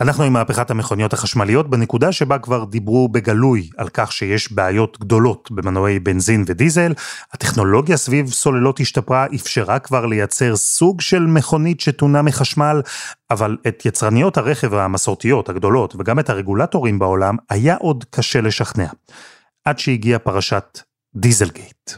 אנחנו 0.00 0.24
עם 0.24 0.32
מהפכת 0.32 0.70
המכוניות 0.70 1.12
החשמליות 1.12 1.70
בנקודה 1.70 2.12
שבה 2.12 2.38
כבר 2.38 2.64
דיברו 2.64 3.08
בגלוי 3.08 3.68
על 3.76 3.88
כך 3.88 4.12
שיש 4.12 4.52
בעיות 4.52 5.00
גדולות 5.00 5.50
במנועי 5.50 5.98
בנזין 5.98 6.44
ודיזל, 6.46 6.92
הטכנולוגיה 7.32 7.96
סביב 7.96 8.30
סוללות 8.30 8.80
השתפרה, 8.80 9.26
אפשרה 9.34 9.78
כבר 9.78 10.06
לייצר 10.06 10.56
סוג 10.56 11.00
של 11.00 11.26
מכונית 11.26 11.80
שתונה 11.80 12.22
מחשמל, 12.22 12.82
אבל 13.30 13.56
את 13.68 13.86
יצרניות 13.86 14.36
הרכב 14.36 14.74
המסורתיות 14.74 15.48
הגדולות 15.48 15.94
וגם 15.98 16.18
את 16.18 16.30
הרגולטורים 16.30 16.98
בעולם 16.98 17.36
היה 17.50 17.76
עוד 17.76 18.04
קשה 18.10 18.40
לשכנע. 18.40 18.86
עד 19.64 19.78
שהגיעה 19.78 20.18
פרשת 20.18 20.78
דיזלגייט. 21.16 21.90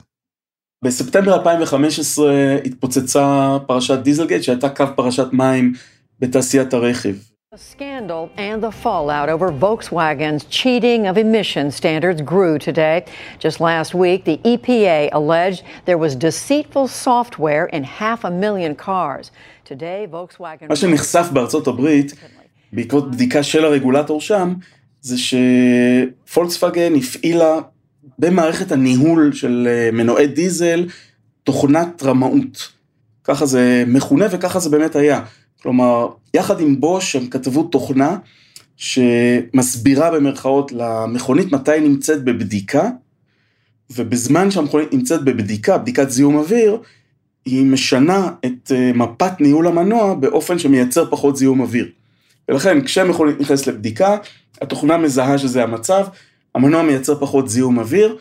בספטמבר 0.84 1.34
2015 1.34 2.56
התפוצצה 2.64 3.56
פרשת 3.66 3.98
דיזלגייט 3.98 4.42
שהייתה 4.42 4.68
קו 4.68 4.84
פרשת 4.96 5.26
מים 5.32 5.72
בתעשיית 6.20 6.74
הרכב. 6.74 7.14
The 7.56 7.62
scandal 7.78 8.24
and 8.36 8.62
the 8.62 8.70
fallout 8.70 9.28
over 9.34 9.48
Volkswagen's 9.50 10.44
cheating 10.58 11.06
of 11.06 11.16
emission 11.16 11.70
standards 11.70 12.20
grew 12.20 12.58
today. 12.58 12.96
Just 13.38 13.60
last 13.60 13.94
week, 13.94 14.20
the 14.30 14.38
EPA 14.52 15.08
alleged 15.18 15.62
there 15.86 15.96
was 15.96 16.14
deceitful 16.28 16.86
software 16.86 17.64
in 17.76 17.82
half 17.84 18.20
a 18.24 18.30
million 18.30 18.74
cars. 18.74 19.30
Today, 19.64 20.06
Volkswagen... 20.10 20.68
מה 20.68 20.76
שנחשף 20.76 21.26
בארצות 21.32 21.66
הברית, 21.66 22.14
בעקבות 22.72 23.10
בדיקה 23.10 23.42
של 23.42 23.64
הרגולטור 23.64 24.20
שם, 24.20 24.54
זה 25.00 25.16
שפולקסווגן 25.18 26.94
הפעילה 26.94 27.58
במערכת 28.18 28.72
הניהול 28.72 29.32
של 29.32 29.68
אה, 29.70 29.90
מנועי 29.92 30.26
דיזל 30.26 30.86
תוכנת 31.44 32.02
רמאות. 32.02 32.72
ככה 33.24 33.46
זה 33.46 33.84
מכונה 33.86 34.26
וככה 34.30 34.58
זה 34.58 34.70
באמת 34.70 34.96
היה. 34.96 35.20
כלומר, 35.66 36.08
יחד 36.34 36.60
עם 36.60 36.80
בוש 36.80 37.16
הם 37.16 37.26
כתבו 37.26 37.62
תוכנה 37.62 38.16
שמסבירה 38.76 40.10
במרכאות 40.10 40.72
למכונית 40.72 41.52
מתי 41.52 41.72
היא 41.72 41.82
נמצאת 41.82 42.24
בבדיקה, 42.24 42.90
ובזמן 43.90 44.50
שהמכונית 44.50 44.92
נמצאת 44.92 45.24
בבדיקה, 45.24 45.78
בדיקת 45.78 46.10
זיהום 46.10 46.36
אוויר, 46.36 46.78
היא 47.44 47.64
משנה 47.64 48.30
את 48.46 48.72
אה, 48.74 48.92
מפת 48.94 49.40
ניהול 49.40 49.66
המנוע 49.66 50.14
באופן 50.14 50.58
שמייצר 50.58 51.10
פחות 51.10 51.36
זיהום 51.36 51.60
אוויר. 51.60 51.88
ולכן 52.48 52.84
כשהמכונית 52.84 53.40
נכנסת 53.40 53.66
לבדיקה, 53.66 54.16
התוכנה 54.62 54.96
מזהה 54.96 55.38
שזה 55.38 55.62
המצב, 55.62 56.06
המנוע 56.54 56.82
מייצר 56.82 57.20
פחות 57.20 57.48
זיהום 57.48 57.78
אוויר, 57.78 58.16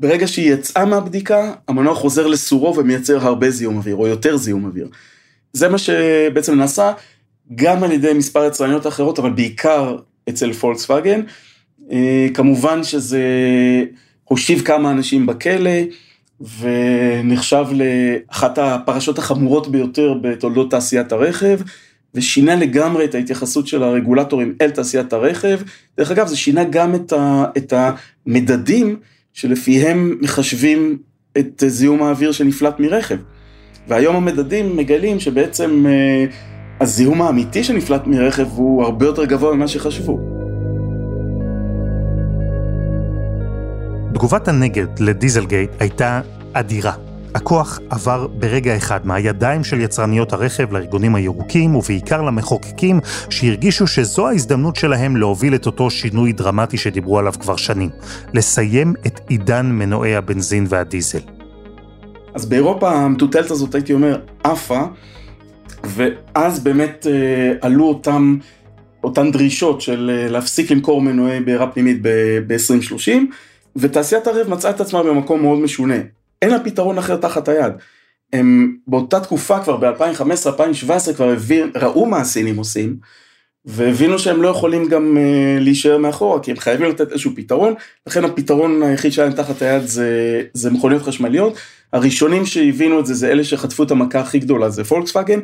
ברגע 0.00 0.26
שהיא 0.26 0.52
יצאה 0.52 0.84
מהבדיקה, 0.84 1.52
המנוע 1.68 1.94
חוזר 1.94 2.26
לסורו 2.26 2.76
ומייצר 2.76 3.26
הרבה 3.26 3.50
זיהום 3.50 3.76
אוויר, 3.76 3.96
או 3.96 4.06
יותר 4.06 4.36
זיהום 4.36 4.64
אוויר. 4.64 4.88
זה 5.52 5.68
מה 5.68 5.78
שבעצם 5.78 6.54
נעשה 6.54 6.92
גם 7.54 7.82
על 7.82 7.92
ידי 7.92 8.12
מספר 8.12 8.44
יצרניות 8.44 8.86
אחרות, 8.86 9.18
אבל 9.18 9.30
בעיקר 9.30 9.96
אצל 10.28 10.52
פולקסווגן. 10.52 11.20
אה, 11.92 12.26
כמובן 12.34 12.84
שזה 12.84 13.22
הושיב 14.24 14.62
כמה 14.62 14.90
אנשים 14.90 15.26
בכלא, 15.26 15.70
ונחשב 16.60 17.64
לאחת 17.72 18.58
הפרשות 18.58 19.18
החמורות 19.18 19.68
ביותר 19.68 20.14
בתולדות 20.22 20.70
תעשיית 20.70 21.12
הרכב, 21.12 21.60
ושינה 22.14 22.56
לגמרי 22.56 23.04
את 23.04 23.14
ההתייחסות 23.14 23.66
של 23.66 23.82
הרגולטורים 23.82 24.54
אל 24.60 24.70
תעשיית 24.70 25.12
הרכב. 25.12 25.60
דרך 25.96 26.10
אגב, 26.10 26.26
זה 26.26 26.36
שינה 26.36 26.64
גם 26.64 26.94
את, 26.94 27.12
ה, 27.12 27.44
את 27.56 27.72
המדדים 27.76 28.96
שלפיהם 29.32 30.18
מחשבים 30.20 30.98
את 31.38 31.64
זיהום 31.66 32.02
האוויר 32.02 32.32
שנפלט 32.32 32.80
מרכב. 32.80 33.16
והיום 33.88 34.16
המדדים 34.16 34.76
מגלים 34.76 35.20
שבעצם 35.20 35.84
אה, 35.86 36.24
הזיהום 36.80 37.22
האמיתי 37.22 37.64
שנפלט 37.64 38.06
מרכב 38.06 38.46
הוא 38.56 38.82
הרבה 38.82 39.06
יותר 39.06 39.24
גבוה 39.24 39.54
ממה 39.54 39.68
שחשבו. 39.68 40.18
תגובת 44.14 44.48
הנגד 44.48 44.86
לדיזלגייט 45.00 45.70
הייתה 45.80 46.20
אדירה. 46.52 46.92
הכוח 47.34 47.78
עבר 47.90 48.26
ברגע 48.26 48.76
אחד 48.76 49.06
מהידיים 49.06 49.64
של 49.64 49.80
יצרניות 49.80 50.32
הרכב 50.32 50.72
לארגונים 50.72 51.14
הירוקים 51.14 51.76
ובעיקר 51.76 52.22
למחוקקים 52.22 53.00
שהרגישו 53.30 53.86
שזו 53.86 54.28
ההזדמנות 54.28 54.76
שלהם 54.76 55.16
להוביל 55.16 55.54
את 55.54 55.66
אותו 55.66 55.90
שינוי 55.90 56.32
דרמטי 56.32 56.76
שדיברו 56.76 57.18
עליו 57.18 57.32
כבר 57.40 57.56
שנים, 57.56 57.90
לסיים 58.34 58.94
את 59.06 59.20
עידן 59.28 59.66
מנועי 59.66 60.16
הבנזין 60.16 60.66
והדיזל. 60.68 61.41
אז 62.34 62.46
באירופה 62.46 62.90
המטוטלת 62.90 63.50
הזאת 63.50 63.74
הייתי 63.74 63.92
אומר 63.92 64.20
עפה, 64.44 64.84
ואז 65.84 66.64
באמת 66.64 67.06
אה, 67.10 67.52
עלו 67.60 67.88
אותם, 67.88 68.38
אותן 69.04 69.30
דרישות 69.30 69.80
של 69.80 70.10
אה, 70.14 70.28
להפסיק 70.28 70.70
למכור 70.70 71.02
מנועי 71.02 71.40
בעירה 71.40 71.66
פנימית 71.66 71.98
ב-2030, 72.02 73.12
ותעשיית 73.76 74.26
הרכב 74.26 74.50
מצאה 74.50 74.70
את 74.70 74.80
עצמה 74.80 75.02
במקום 75.02 75.42
מאוד 75.42 75.58
משונה. 75.58 75.96
אין 76.42 76.50
לה 76.50 76.60
פתרון 76.60 76.98
אחר 76.98 77.16
תחת 77.16 77.48
היד. 77.48 77.72
הם 78.32 78.76
באותה 78.86 79.20
תקופה 79.20 79.60
כבר 79.60 79.76
ב-2015-2017 79.76 81.14
כבר 81.16 81.30
הבין, 81.30 81.70
ראו 81.74 82.06
מה 82.06 82.20
הסינים 82.20 82.56
עושים, 82.56 82.96
והבינו 83.64 84.18
שהם 84.18 84.42
לא 84.42 84.48
יכולים 84.48 84.88
גם 84.88 85.16
uh, 85.16 85.62
להישאר 85.62 85.98
מאחורה, 85.98 86.40
כי 86.40 86.50
הם 86.50 86.56
חייבים 86.56 86.88
לתת 86.88 87.12
איזשהו 87.12 87.30
פתרון, 87.36 87.74
לכן 88.06 88.24
הפתרון 88.24 88.82
היחיד 88.82 89.12
שלהם 89.12 89.32
תחת 89.32 89.62
היד 89.62 89.82
זה, 89.82 90.42
זה 90.54 90.70
מכוניות 90.70 91.02
חשמליות. 91.02 91.58
הראשונים 91.92 92.46
שהבינו 92.46 93.00
את 93.00 93.06
זה 93.06 93.14
זה 93.14 93.28
אלה 93.28 93.44
שחטפו 93.44 93.82
את 93.82 93.90
המכה 93.90 94.20
הכי 94.20 94.38
גדולה, 94.38 94.70
זה 94.70 94.84
פולקסווגן. 94.84 95.40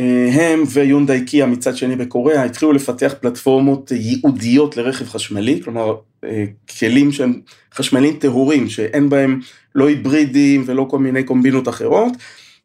אה, 0.00 0.28
הם 0.32 0.62
ויונדאי 0.72 1.24
קיה 1.24 1.46
מצד 1.46 1.76
שני 1.76 1.96
בקוריאה 1.96 2.44
התחילו 2.44 2.72
לפתח 2.72 3.14
פלטפורמות 3.20 3.90
ייעודיות 3.90 4.76
לרכב 4.76 5.08
חשמלי, 5.08 5.60
כלומר 5.64 5.96
אה, 6.24 6.44
כלים 6.78 7.12
שהם 7.12 7.40
חשמליים 7.74 8.16
טהורים, 8.16 8.68
שאין 8.68 9.08
בהם 9.08 9.40
לא 9.74 9.88
היברידים 9.88 10.64
ולא 10.66 10.86
כל 10.90 10.98
מיני 10.98 11.22
קומבינות 11.22 11.68
אחרות, 11.68 12.12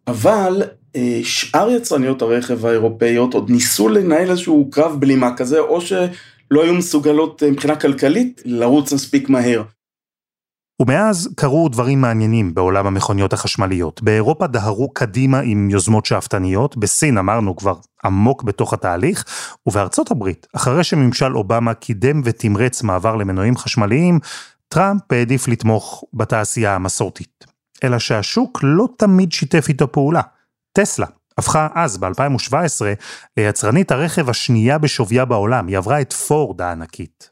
אבל 0.07 0.63
אה, 0.95 1.19
שאר 1.23 1.69
יצרניות 1.69 2.21
הרכב 2.21 2.65
האירופאיות 2.65 3.33
עוד 3.33 3.49
ניסו 3.49 3.89
לנהל 3.89 4.29
איזשהו 4.29 4.69
קרב 4.71 4.99
בלימה 4.99 5.37
כזה, 5.37 5.59
או 5.59 5.81
שלא 5.81 6.63
היו 6.63 6.73
מסוגלות 6.73 7.43
מבחינה 7.43 7.75
כלכלית 7.75 8.41
לרוץ 8.45 8.93
מספיק 8.93 9.29
מהר. 9.29 9.63
ומאז 10.81 11.29
קרו 11.35 11.69
דברים 11.69 12.01
מעניינים 12.01 12.53
בעולם 12.53 12.87
המכוניות 12.87 13.33
החשמליות. 13.33 14.01
באירופה 14.01 14.47
דהרו 14.47 14.93
קדימה 14.93 15.39
עם 15.39 15.69
יוזמות 15.69 16.05
שאפתניות, 16.05 16.77
בסין 16.77 17.17
אמרנו 17.17 17.55
כבר 17.55 17.73
עמוק 18.05 18.43
בתוך 18.43 18.73
התהליך, 18.73 19.25
ובארצות 19.65 20.11
הברית, 20.11 20.47
אחרי 20.55 20.83
שממשל 20.83 21.37
אובמה 21.37 21.73
קידם 21.73 22.21
ותמרץ 22.23 22.83
מעבר 22.83 23.15
למנועים 23.15 23.57
חשמליים, 23.57 24.19
טראמפ 24.67 25.01
העדיף 25.11 25.47
לתמוך 25.47 26.03
בתעשייה 26.13 26.75
המסורתית. 26.75 27.45
אלא 27.83 27.99
שהשוק 27.99 28.59
לא 28.63 28.87
תמיד 28.97 29.31
שיתף 29.31 29.65
איתו 29.69 29.91
פעולה. 29.91 30.21
טסלה 30.73 31.05
הפכה 31.37 31.67
אז, 31.75 31.97
ב-2017, 31.97 32.55
ליצרנית 33.37 33.91
הרכב 33.91 34.29
השנייה 34.29 34.77
בשוויה 34.77 35.25
בעולם, 35.25 35.67
היא 35.67 35.77
עברה 35.77 36.01
את 36.01 36.13
פורד 36.13 36.61
הענקית. 36.61 37.29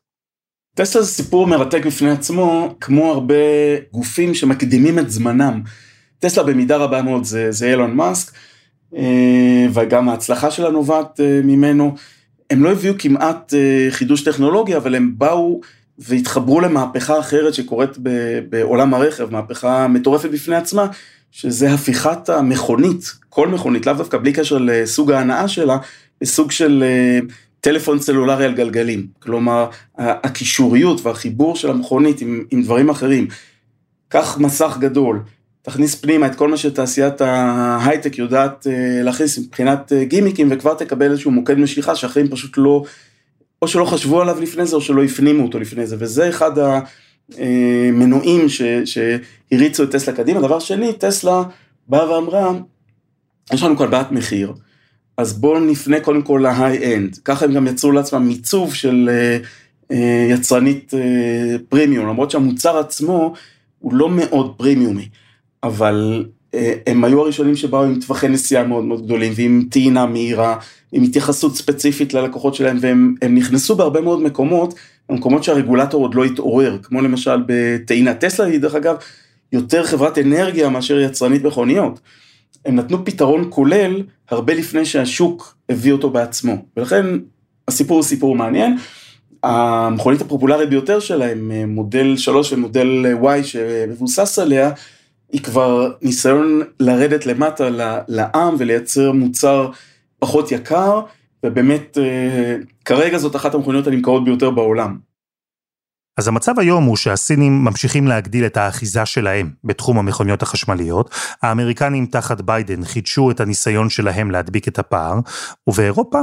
טסלה 0.76 1.02
זה 1.02 1.12
סיפור 1.12 1.48
מרתק 1.48 1.86
בפני 1.86 2.12
עצמו, 2.12 2.76
כמו 2.82 3.12
הרבה 3.12 3.36
גופים 3.92 4.34
שמקדימים 4.34 5.00
את 5.00 5.12
זמנם. 5.12 5.62
טסלה 6.20 6.44
במידה 6.44 6.78
רבה 6.78 7.02
מאוד 7.02 7.24
זה, 7.24 7.52
זה 7.52 7.66
אילון 7.66 7.96
מאסק, 7.96 8.34
אה, 8.96 9.66
וגם 9.74 10.10
ההצלחה 10.10 10.52
שלה 10.52 10.70
נובעת 10.70 11.20
אה, 11.20 11.42
ממנו. 11.44 11.96
הם 12.50 12.64
לא 12.64 12.72
הביאו 12.72 12.94
כמעט 13.00 13.54
אה, 13.54 13.88
חידוש 13.92 14.24
טכנולוגי, 14.24 14.78
אבל 14.78 14.96
הם 14.96 15.14
באו 15.18 15.62
והתחברו 16.00 16.62
למהפכה 16.62 17.20
אחרת 17.20 17.54
שקורית 17.54 17.98
בעולם 18.50 18.94
הרכב, 18.94 19.32
מהפכה 19.32 19.88
מטורפת 19.88 20.30
בפני 20.30 20.56
עצמה, 20.56 20.88
שזה 21.32 21.74
הפיכת 21.74 22.30
המכונית, 22.30 23.14
כל 23.30 23.48
מכונית, 23.48 23.86
לאו 23.86 23.94
דווקא 23.94 24.18
בלי 24.18 24.34
קשר 24.34 24.58
לסוג 24.58 25.12
ההנאה 25.12 25.48
שלה, 25.48 25.78
לסוג 26.22 26.52
של 26.52 26.84
טלפון 27.62 28.00
סלולרי 28.00 28.46
על 28.46 28.56
גלגלים, 28.56 29.08
כלומר 29.20 29.70
הקישוריות 29.98 31.06
והחיבור 31.06 31.56
של 31.56 31.70
המכונית 31.70 32.22
עם, 32.22 32.44
עם 32.52 32.64
דברים 32.64 32.90
אחרים. 32.90 33.28
קח 34.08 34.38
מסך 34.38 34.78
גדול, 34.80 35.20
תכניס 35.62 35.96
פנימה 35.96 36.28
את 36.28 36.36
כל 36.36 36.48
מה 36.48 36.58
שתעשיית 36.58 37.22
ההייטק 37.22 38.18
יודעת 38.18 38.68
אה, 38.68 39.04
להכניס 39.04 39.40
מבחינת 39.40 39.94
אה, 39.94 40.04
גימיקים 40.04 40.48
וכבר 40.52 40.74
תקבל 40.74 41.12
איזשהו 41.12 41.32
מוקד 41.32 41.58
משיכה 41.58 41.96
שאחרים 41.96 42.28
פשוט 42.28 42.58
לא, 42.58 42.84
או 43.62 43.68
שלא 43.68 43.86
חשבו 43.86 44.22
עליו 44.22 44.42
לפני 44.42 44.66
זה 44.66 44.76
או 44.76 44.82
שלא 44.82 45.04
הפנימו 45.04 45.44
אותו 45.44 45.60
לפני 45.60 45.88
זה, 45.88 45.96
וזה 46.00 46.30
אחד 46.30 46.52
המנועים 47.38 48.42
אה, 48.42 48.82
שהריצו 48.86 49.84
את 49.84 49.92
טסלה 49.92 50.16
קדימה. 50.16 50.42
דבר 50.42 50.60
שני, 50.60 50.94
טסלה 50.94 51.44
באה 51.88 52.12
ואמרה, 52.12 52.52
יש 53.54 53.64
לנו 53.64 53.78
כאן 53.78 53.92
בעיית 53.92 54.12
מחיר. 54.12 54.54
אז 55.18 55.34
בואו 55.34 55.60
נפנה 55.60 56.00
קודם 56.00 56.22
כל 56.22 56.40
להיי-אנד. 56.44 57.18
ככה 57.26 57.46
הם 57.46 57.54
גם 57.54 57.68
יצרו 57.68 57.92
לעצמם 57.92 58.28
מיצוב 58.28 58.74
של 58.74 59.10
uh, 59.10 59.92
uh, 59.92 59.96
יצרנית 60.30 60.94
uh, 60.94 61.60
פרימיום, 61.70 62.08
למרות 62.08 62.32
שהמוצר 62.32 62.78
עצמו 62.78 63.34
הוא 63.80 63.94
לא 63.94 64.10
מאוד 64.10 64.54
פרימיומי, 64.58 65.10
אבל 65.64 66.26
הם 66.88 67.04
היו 67.04 67.22
הראשונים 67.22 67.56
שבאו 67.56 67.84
עם 67.84 68.00
טווחי 68.00 68.28
נסיעה 68.28 68.64
מאוד 68.64 68.84
מאוד 68.84 69.06
גדולים, 69.06 69.34
ועם 69.36 69.68
טעינה 69.72 70.06
מהירה, 70.06 70.58
עם 70.92 71.04
התייחסות 71.04 71.56
ספציפית 71.56 72.14
ללקוחות 72.14 72.56
שלהם, 72.56 72.78
והם 72.82 73.16
נכנסו 73.36 73.76
בהרבה 73.76 74.02
מאוד 74.02 74.22
מקומות, 74.22 74.74
במקומות 75.10 75.44
שהרגולטור 75.44 76.02
עוד 76.02 76.16
לא 76.16 76.24
התעורר, 76.24 76.78
כמו 76.84 77.02
למשל 77.02 77.44
בטעינה. 77.46 78.14
טסלה 78.14 78.46
היא 78.46 78.60
דרך 78.60 78.76
אגב 78.76 78.96
יותר 79.52 79.84
חברת 79.84 80.18
אנרגיה 80.18 80.70
מאשר 80.70 81.00
יצרנית 81.00 81.44
מכוניות. 81.44 82.00
הם 82.66 82.76
נתנו 82.76 83.06
פתרון 83.06 83.48
כולל 83.50 84.04
הרבה 84.30 84.54
לפני 84.54 84.86
שהשוק 84.86 85.56
הביא 85.70 85.92
אותו 85.92 86.10
בעצמו, 86.10 86.58
ולכן 86.78 87.06
הסיפור 87.68 87.98
הוא 87.98 88.04
סיפור 88.04 88.36
מעניין. 88.36 88.78
המכונית 89.44 90.22
הפופולרית 90.22 90.70
ביותר 90.70 91.00
שלהם, 91.00 91.52
מודל 91.68 92.18
3 92.18 92.54
ומודל 92.54 93.06
Y 93.24 93.44
שמבוסס 93.44 94.40
עליה, 94.40 94.72
היא 95.32 95.42
כבר 95.42 95.92
ניסיון 96.02 96.62
לרדת 96.80 97.26
למטה 97.26 97.70
לעם 98.08 98.56
ולייצר 98.58 99.12
מוצר 99.12 99.70
פחות 100.20 100.52
יקר, 100.52 101.02
ובאמת 101.46 101.98
כרגע 102.86 103.18
זאת 103.18 103.36
אחת 103.36 103.56
המכוניות 103.56 103.88
הנמכרות 103.88 104.26
ביותר 104.26 104.50
בעולם. 104.50 104.98
אז 106.18 106.28
המצב 106.28 106.60
היום 106.60 106.84
הוא 106.84 106.96
שהסינים 106.96 107.64
ממשיכים 107.64 108.08
להגדיל 108.08 108.46
את 108.46 108.58
האחיזה 108.58 109.06
שלהם 109.06 109.52
בתחום 109.64 110.00
המכוניות 110.00 110.42
החשמליות, 110.42 111.16
האמריקנים 111.42 112.06
תחת 112.06 112.42
ביידן 112.42 112.86
חידשו 112.86 113.32
את 113.32 113.40
הניסיון 113.40 113.90
שלהם 113.90 114.32
להדביק 114.32 114.68
את 114.68 114.80
הפער, 114.80 115.20
ובאירופה, 115.68 116.20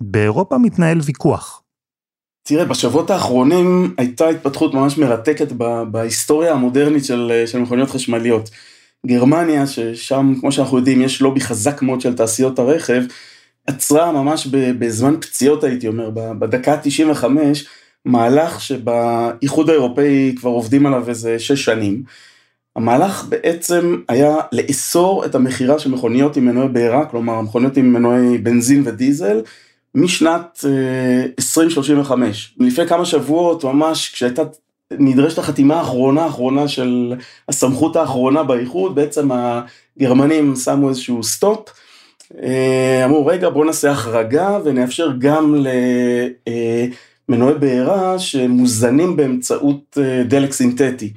באירופה 0.00 0.58
מתנהל 0.58 0.98
ויכוח. 1.04 1.62
תראה, 2.42 2.64
בשבועות 2.64 3.10
האחרונים 3.10 3.94
הייתה 3.98 4.28
התפתחות 4.28 4.74
ממש 4.74 4.98
מרתקת 4.98 5.52
בהיסטוריה 5.90 6.52
המודרנית 6.52 7.04
של, 7.04 7.42
של 7.46 7.58
מכוניות 7.58 7.90
חשמליות. 7.90 8.50
גרמניה, 9.06 9.66
ששם, 9.66 10.34
כמו 10.40 10.52
שאנחנו 10.52 10.78
יודעים, 10.78 11.02
יש 11.02 11.20
לובי 11.20 11.40
חזק 11.40 11.82
מאוד 11.82 12.00
של 12.00 12.16
תעשיות 12.16 12.58
הרכב, 12.58 13.02
עצרה 13.66 14.12
ממש 14.12 14.46
בזמן 14.46 15.14
פציעות, 15.20 15.64
הייתי 15.64 15.88
אומר, 15.88 16.10
בדקה 16.14 16.74
ה-95, 16.74 17.24
מהלך 18.04 18.60
שבאיחוד 18.60 19.70
האירופאי 19.70 20.34
כבר 20.36 20.50
עובדים 20.50 20.86
עליו 20.86 21.08
איזה 21.08 21.38
שש 21.38 21.64
שנים. 21.64 22.02
המהלך 22.76 23.24
בעצם 23.28 23.96
היה 24.08 24.36
לאסור 24.52 25.24
את 25.24 25.34
המכירה 25.34 25.78
של 25.78 25.90
מכוניות 25.90 26.36
עם 26.36 26.44
מנועי 26.44 26.68
בעירה, 26.68 27.06
כלומר 27.06 27.40
מכוניות 27.40 27.76
עם 27.76 27.92
מנועי 27.92 28.38
בנזין 28.38 28.82
ודיזל, 28.84 29.40
משנת 29.94 30.64
2035. 31.38 32.54
אה, 32.60 32.66
לפני 32.66 32.86
כמה 32.86 33.04
שבועות 33.04 33.64
ממש 33.64 34.10
כשהייתה 34.12 34.42
נדרשת 34.98 35.38
החתימה 35.38 35.74
האחרונה 35.74 36.24
האחרונה 36.24 36.68
של 36.68 37.14
הסמכות 37.48 37.96
האחרונה 37.96 38.42
באיחוד, 38.42 38.94
בעצם 38.94 39.28
הגרמנים 39.32 40.56
שמו 40.56 40.88
איזשהו 40.88 41.22
stop, 41.22 41.68
אה, 42.42 43.04
אמרו 43.04 43.26
רגע 43.26 43.48
בואו 43.50 43.64
נעשה 43.64 43.90
החרגה 43.90 44.58
ונאפשר 44.64 45.12
גם 45.18 45.54
ל... 45.54 45.68
אה, 46.48 46.86
בעירה 47.60 48.18
שמוזנים 48.18 49.16
באמצעות 49.16 49.98
אה, 50.00 50.22
דלק 50.24 50.52
סינתטי. 50.52 51.12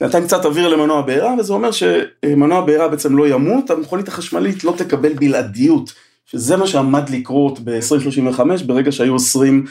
זה 0.00 0.06
נתן 0.06 0.24
קצת 0.24 0.44
אוויר 0.44 0.68
למנוע 0.68 1.02
בעירה 1.02 1.34
וזה 1.38 1.52
אומר 1.52 1.70
שמנוע 1.70 2.60
בעירה 2.60 2.88
בעצם 2.88 3.16
לא 3.16 3.28
ימות, 3.28 3.70
המכונית 3.70 4.08
החשמלית 4.08 4.64
לא 4.64 4.74
תקבל 4.78 5.12
בלעדיות, 5.12 5.92
שזה 6.26 6.56
מה 6.56 6.66
שעמד 6.66 7.10
לקרות 7.10 7.60
ב-2035 7.60 8.40
ברגע 8.66 8.92
שהיו 8.92 9.12
אוסרים 9.12 9.64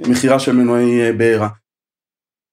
מכירה 0.00 0.38
של 0.38 0.52
מנועי 0.52 1.12
בעירה. 1.12 1.48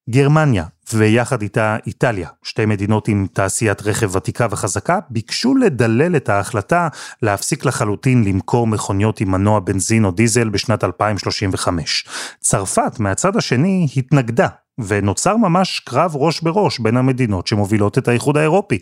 גרמניה 0.09 0.63
ויחד 0.93 1.41
איתה 1.41 1.77
איטליה, 1.87 2.29
שתי 2.43 2.65
מדינות 2.65 3.07
עם 3.07 3.27
תעשיית 3.33 3.81
רכב 3.81 4.15
ותיקה 4.15 4.47
וחזקה, 4.51 4.99
ביקשו 5.09 5.55
לדלל 5.55 6.15
את 6.15 6.29
ההחלטה 6.29 6.87
להפסיק 7.21 7.65
לחלוטין 7.65 8.23
למכור 8.23 8.67
מכוניות 8.67 9.21
עם 9.21 9.31
מנוע 9.31 9.59
בנזין 9.59 10.05
או 10.05 10.11
דיזל 10.11 10.49
בשנת 10.49 10.83
2035. 10.83 12.05
צרפת, 12.39 12.99
מהצד 12.99 13.35
השני, 13.35 13.87
התנגדה 13.97 14.47
ונוצר 14.87 15.37
ממש 15.37 15.79
קרב 15.79 16.11
ראש 16.15 16.41
בראש 16.41 16.79
בין 16.79 16.97
המדינות 16.97 17.47
שמובילות 17.47 17.97
את 17.97 18.07
האיחוד 18.07 18.37
האירופי. 18.37 18.79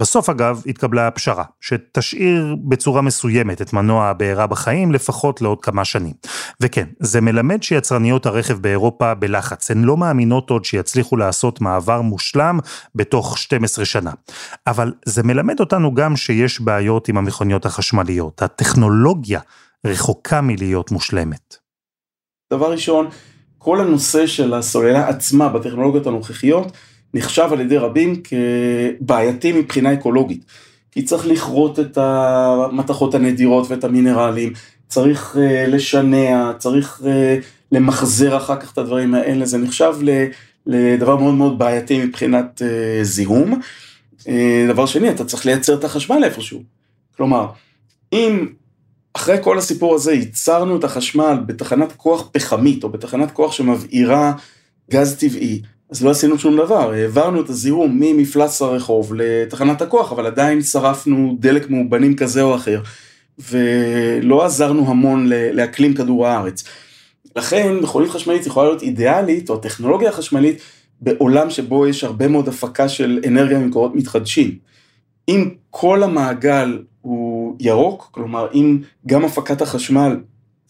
בסוף 0.00 0.28
אגב 0.28 0.62
התקבלה 0.66 1.06
הפשרה, 1.06 1.44
שתשאיר 1.60 2.56
בצורה 2.64 3.02
מסוימת 3.02 3.62
את 3.62 3.72
מנוע 3.72 4.06
הבעירה 4.06 4.46
בחיים 4.46 4.92
לפחות 4.92 5.42
לעוד 5.42 5.60
כמה 5.62 5.84
שנים. 5.84 6.12
וכן, 6.60 6.86
זה 7.00 7.20
מלמד 7.20 7.62
שיצרניות 7.62 8.26
הרכב 8.26 8.58
באירופה 8.58 9.14
בלחץ, 9.14 9.70
הן 9.70 9.84
לא 9.84 9.96
מאמינות 9.96 10.50
עוד 10.50 10.64
שיצליחו 10.64 11.16
לעשות 11.16 11.60
מעבר 11.60 12.00
מושלם 12.00 12.58
בתוך 12.94 13.38
12 13.38 13.84
שנה. 13.84 14.10
אבל 14.66 14.92
זה 15.04 15.22
מלמד 15.22 15.60
אותנו 15.60 15.94
גם 15.94 16.16
שיש 16.16 16.60
בעיות 16.60 17.08
עם 17.08 17.18
המכוניות 17.18 17.66
החשמליות, 17.66 18.42
הטכנולוגיה 18.42 19.40
רחוקה 19.86 20.40
מלהיות 20.40 20.90
מושלמת. 20.90 21.56
דבר 22.52 22.72
ראשון, 22.72 23.08
כל 23.62 23.80
הנושא 23.80 24.26
של 24.26 24.54
הסוללה 24.54 25.08
עצמה 25.08 25.48
בטכנולוגיות 25.48 26.06
הנוכחיות 26.06 26.72
נחשב 27.14 27.48
על 27.52 27.60
ידי 27.60 27.76
רבים 27.76 28.22
כבעייתי 29.00 29.52
מבחינה 29.52 29.92
אקולוגית. 29.92 30.44
כי 30.92 31.02
צריך 31.02 31.26
לכרות 31.26 31.80
את 31.80 31.98
המתכות 31.98 33.14
הנדירות 33.14 33.70
ואת 33.70 33.84
המינרלים, 33.84 34.52
צריך 34.88 35.36
uh, 35.36 35.70
לשנע, 35.70 36.52
צריך 36.58 37.00
uh, 37.00 37.04
למחזר 37.72 38.36
אחר 38.36 38.60
כך 38.60 38.72
את 38.72 38.78
הדברים 38.78 39.14
האלה, 39.14 39.46
זה 39.46 39.58
נחשב 39.58 39.94
לדבר 40.66 41.16
מאוד 41.16 41.34
מאוד 41.34 41.58
בעייתי 41.58 42.04
מבחינת 42.04 42.62
uh, 42.62 43.04
זיהום. 43.04 43.60
Uh, 44.20 44.26
דבר 44.68 44.86
שני, 44.86 45.10
אתה 45.10 45.24
צריך 45.24 45.46
לייצר 45.46 45.74
את 45.74 45.84
החשמל 45.84 46.24
איפשהו. 46.24 46.62
כלומר, 47.16 47.46
אם 48.12 48.46
אחרי 49.14 49.36
כל 49.42 49.58
הסיפור 49.58 49.94
הזה 49.94 50.12
ייצרנו 50.12 50.76
את 50.76 50.84
החשמל 50.84 51.38
בתחנת 51.46 51.92
כוח 51.96 52.28
פחמית, 52.32 52.84
או 52.84 52.88
בתחנת 52.88 53.30
כוח 53.30 53.52
שמבעירה 53.52 54.32
גז 54.90 55.16
טבעי, 55.16 55.62
אז 55.90 56.04
לא 56.04 56.10
עשינו 56.10 56.38
שום 56.38 56.56
דבר, 56.56 56.92
העברנו 56.92 57.40
את 57.40 57.48
הזיהום 57.48 58.00
ממפלס 58.00 58.62
הרחוב 58.62 59.12
לתחנת 59.14 59.82
הכוח, 59.82 60.12
אבל 60.12 60.26
עדיין 60.26 60.62
שרפנו 60.62 61.36
דלק 61.40 61.70
מאובנים 61.70 62.16
כזה 62.16 62.42
או 62.42 62.54
אחר, 62.54 62.80
ולא 63.38 64.44
עזרנו 64.44 64.90
המון 64.90 65.28
לאקלים 65.28 65.94
כדור 65.94 66.26
הארץ. 66.26 66.64
לכן 67.36 67.76
מכונית 67.82 68.10
חשמלית 68.10 68.46
יכולה 68.46 68.68
להיות 68.68 68.82
אידיאלית, 68.82 69.50
או 69.50 69.54
הטכנולוגיה 69.54 70.08
החשמלית, 70.08 70.60
בעולם 71.00 71.50
שבו 71.50 71.86
יש 71.86 72.04
הרבה 72.04 72.28
מאוד 72.28 72.48
הפקה 72.48 72.88
של 72.88 73.20
אנרגיה 73.26 73.58
ממקורות 73.58 73.94
מתחדשים. 73.94 74.58
אם 75.28 75.50
כל 75.70 76.02
המעגל 76.02 76.78
ירוק, 77.60 78.08
כלומר 78.10 78.48
אם 78.54 78.78
גם 79.06 79.24
הפקת 79.24 79.62
החשמל 79.62 80.20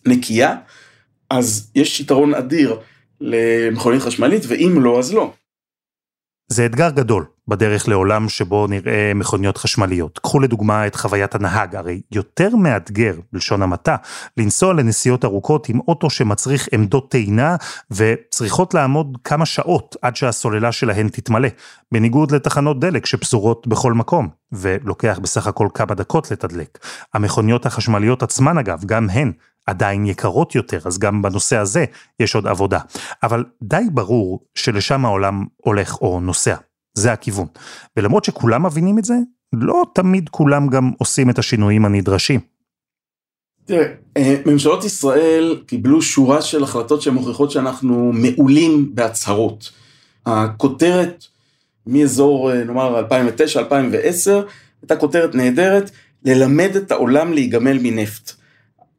נקייה, 0.07 0.57
אז 1.31 1.70
יש 1.74 2.00
יתרון 2.00 2.35
אדיר 2.35 2.79
למכונית 3.20 4.03
חשמלית, 4.03 4.42
ואם 4.48 4.74
לא, 4.81 4.98
אז 4.98 5.14
לא. 5.14 5.33
זה 6.52 6.66
אתגר 6.66 6.90
גדול 6.90 7.24
בדרך 7.48 7.88
לעולם 7.88 8.28
שבו 8.28 8.66
נראה 8.66 9.12
מכוניות 9.14 9.56
חשמליות. 9.56 10.18
קחו 10.18 10.40
לדוגמה 10.40 10.86
את 10.86 10.94
חוויית 10.94 11.34
הנהג, 11.34 11.76
הרי 11.76 12.00
יותר 12.12 12.56
מאתגר, 12.56 13.14
בלשון 13.32 13.62
המעטה, 13.62 13.96
לנסוע 14.36 14.74
לנסיעות 14.74 15.24
ארוכות 15.24 15.68
עם 15.68 15.80
אוטו 15.88 16.10
שמצריך 16.10 16.68
עמדות 16.72 17.10
טעינה 17.10 17.56
וצריכות 17.90 18.74
לעמוד 18.74 19.18
כמה 19.24 19.46
שעות 19.46 19.96
עד 20.02 20.16
שהסוללה 20.16 20.72
שלהן 20.72 21.08
תתמלא, 21.08 21.48
בניגוד 21.92 22.30
לתחנות 22.30 22.80
דלק 22.80 23.06
שפזורות 23.06 23.66
בכל 23.66 23.92
מקום, 23.92 24.28
ולוקח 24.52 25.18
בסך 25.22 25.46
הכל 25.46 25.68
כמה 25.74 25.94
דקות 25.94 26.30
לתדלק. 26.30 26.78
המכוניות 27.14 27.66
החשמליות 27.66 28.22
עצמן 28.22 28.58
אגב, 28.58 28.84
גם 28.86 29.10
הן 29.10 29.32
עדיין 29.70 30.06
יקרות 30.06 30.54
יותר, 30.54 30.80
אז 30.85 30.98
גם 30.98 31.22
בנושא 31.22 31.56
הזה 31.56 31.85
יש 32.20 32.35
עוד 32.35 32.46
עבודה. 32.46 32.78
אבל 33.22 33.44
די 33.62 33.85
ברור 33.92 34.44
שלשם 34.54 35.04
העולם 35.04 35.44
הולך 35.56 36.00
או 36.00 36.20
נוסע. 36.20 36.54
זה 36.94 37.12
הכיוון. 37.12 37.46
ולמרות 37.96 38.24
שכולם 38.24 38.66
מבינים 38.66 38.98
את 38.98 39.04
זה, 39.04 39.14
לא 39.52 39.85
תמיד 39.94 40.28
כולם 40.28 40.68
גם 40.68 40.90
עושים 40.98 41.30
את 41.30 41.38
השינויים 41.38 41.85
הנדרשים. 41.85 42.40
תראה, 43.64 43.87
אה, 44.16 44.37
ממשלות 44.46 44.85
ישראל 44.85 45.62
קיבלו 45.66 46.02
שורה 46.02 46.42
של 46.42 46.62
החלטות 46.62 47.02
שמוכיחות 47.02 47.50
שאנחנו 47.50 48.12
מעולים 48.14 48.94
בהצהרות. 48.94 49.70
הכותרת 50.26 51.24
מאזור 51.87 52.52
אה, 52.52 52.64
נאמר 52.64 53.00
2009-2010 53.00 54.30
הייתה 54.83 54.96
כותרת 54.96 55.35
נהדרת, 55.35 55.90
ללמד 56.24 56.76
את 56.76 56.92
העולם 56.92 57.33
להיגמל 57.33 57.78
מנפט. 57.83 58.39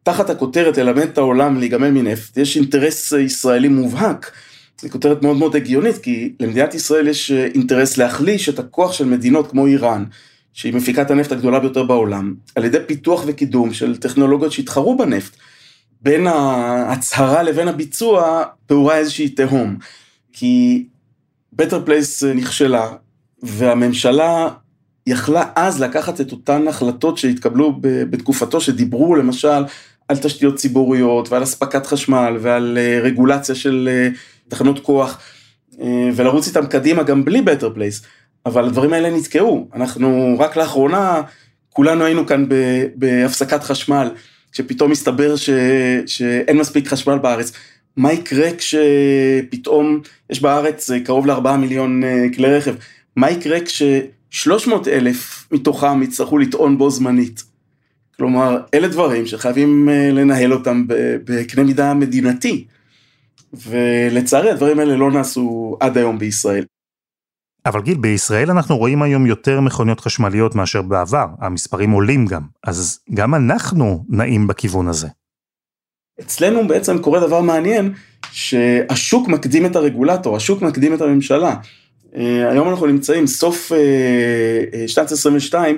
תחת 0.03 0.29
הכותרת 0.29 0.77
ללמד 0.77 1.03
את 1.03 1.17
העולם 1.17 1.59
להיגמל 1.59 1.91
מנפט, 1.91 2.37
יש 2.37 2.57
אינטרס 2.57 3.11
ישראלי 3.11 3.67
מובהק. 3.67 4.31
זו 4.81 4.89
כותרת 4.89 5.23
מאוד 5.23 5.37
מאוד 5.37 5.55
הגיונית, 5.55 5.97
כי 5.97 6.33
למדינת 6.39 6.73
ישראל 6.73 7.07
יש 7.07 7.31
אה, 7.31 7.45
אינטרס 7.45 7.97
להחליש 7.97 8.49
את 8.49 8.59
הכוח 8.59 8.93
של 8.93 9.05
מדינות 9.05 9.51
כמו 9.51 9.65
איראן, 9.65 10.05
שהיא 10.53 10.73
מפיקת 10.73 11.11
הנפט 11.11 11.31
הגדולה 11.31 11.59
ביותר 11.59 11.83
בעולם, 11.83 12.35
על 12.55 12.65
ידי 12.65 12.77
פיתוח 12.87 13.23
וקידום 13.27 13.73
של 13.73 13.97
טכנולוגיות 13.97 14.51
שהתחרו 14.51 14.97
בנפט. 14.97 15.35
בין 16.01 16.27
ההצהרה 16.27 17.43
לבין 17.43 17.67
הביצוע 17.67 18.43
פעורה 18.65 18.97
איזושהי 18.97 19.29
תהום. 19.29 19.77
כי 20.33 20.85
Better 21.61 21.87
Place 21.87 22.25
אה, 22.25 22.33
נכשלה, 22.33 22.89
והממשלה 23.43 24.49
יכלה 25.07 25.45
אז 25.55 25.81
לקחת 25.81 26.21
את 26.21 26.31
אותן 26.31 26.67
החלטות 26.67 27.17
שהתקבלו 27.17 27.79
בתקופתו, 27.81 28.61
שדיברו 28.61 29.15
למשל 29.15 29.63
על 30.07 30.17
תשתיות 30.17 30.55
ציבוריות 30.55 31.31
ועל 31.31 31.43
אספקת 31.43 31.85
חשמל 31.85 32.37
ועל 32.39 32.77
אה, 32.81 32.99
רגולציה 33.03 33.55
של 33.55 33.89
אה, 33.91 34.09
תחנות 34.47 34.79
כוח 34.79 35.21
אה, 35.81 36.09
ולרוץ 36.15 36.47
איתם 36.47 36.65
קדימה 36.65 37.03
גם 37.03 37.25
בלי 37.25 37.39
better 37.39 37.77
place, 37.77 38.05
אבל 38.45 38.65
הדברים 38.65 38.93
האלה 38.93 39.09
נתקעו. 39.09 39.67
אנחנו 39.75 40.35
רק 40.39 40.57
לאחרונה 40.57 41.21
כולנו 41.69 42.05
היינו 42.05 42.27
כאן 42.27 42.45
בהפסקת 42.95 43.63
חשמל, 43.63 44.11
כשפתאום 44.51 44.91
מסתבר 44.91 45.35
ש, 45.35 45.49
שאין 46.05 46.57
מספיק 46.57 46.87
חשמל 46.87 47.17
בארץ. 47.17 47.51
מה 47.97 48.13
יקרה 48.13 48.49
כשפתאום 48.57 50.01
יש 50.29 50.41
בארץ 50.41 50.89
קרוב 51.05 51.27
לארבעה 51.27 51.57
מיליון 51.57 52.01
כלי 52.35 52.57
רכב? 52.57 52.75
מה 53.15 53.31
יקרה 53.31 53.59
כש... 53.59 53.83
300 54.31 54.87
אלף 54.87 55.47
מתוכם 55.51 56.03
יצטרכו 56.03 56.37
לטעון 56.37 56.77
בו 56.77 56.89
זמנית? 56.89 57.43
כלומר, 58.17 58.61
אלה 58.73 58.87
דברים 58.87 59.25
שחייבים 59.25 59.89
אה, 59.89 60.09
לנהל 60.11 60.53
אותם 60.53 60.85
בקנה 61.25 61.63
מידה 61.63 61.93
מדינתי. 61.93 62.65
ולצערי 63.53 64.51
הדברים 64.51 64.79
האלה 64.79 64.95
לא 64.95 65.11
נעשו 65.11 65.77
עד 65.79 65.97
היום 65.97 66.19
בישראל. 66.19 66.65
אבל 67.65 67.81
גיל, 67.81 67.97
בישראל 67.97 68.51
אנחנו 68.51 68.77
רואים 68.77 69.01
היום 69.01 69.25
יותר 69.25 69.61
מכוניות 69.61 69.99
חשמליות 69.99 70.55
מאשר 70.55 70.81
בעבר, 70.81 71.27
המספרים 71.39 71.91
עולים 71.91 72.25
גם, 72.25 72.41
אז 72.67 72.99
גם 73.13 73.35
אנחנו 73.35 74.05
נעים 74.09 74.47
בכיוון 74.47 74.87
הזה. 74.87 75.07
אצלנו 76.21 76.67
בעצם 76.67 76.99
קורה 76.99 77.19
דבר 77.19 77.41
מעניין, 77.41 77.93
שהשוק 78.31 79.27
מקדים 79.27 79.65
את 79.65 79.75
הרגולטור, 79.75 80.35
השוק 80.35 80.61
מקדים 80.61 80.93
את 80.93 81.01
הממשלה. 81.01 81.55
אה, 82.15 82.51
היום 82.51 82.69
אנחנו 82.69 82.85
נמצאים, 82.85 83.27
סוף 83.27 83.71
אה, 83.71 83.77
אה, 84.73 84.87
שנת 84.87 85.11
22, 85.11 85.77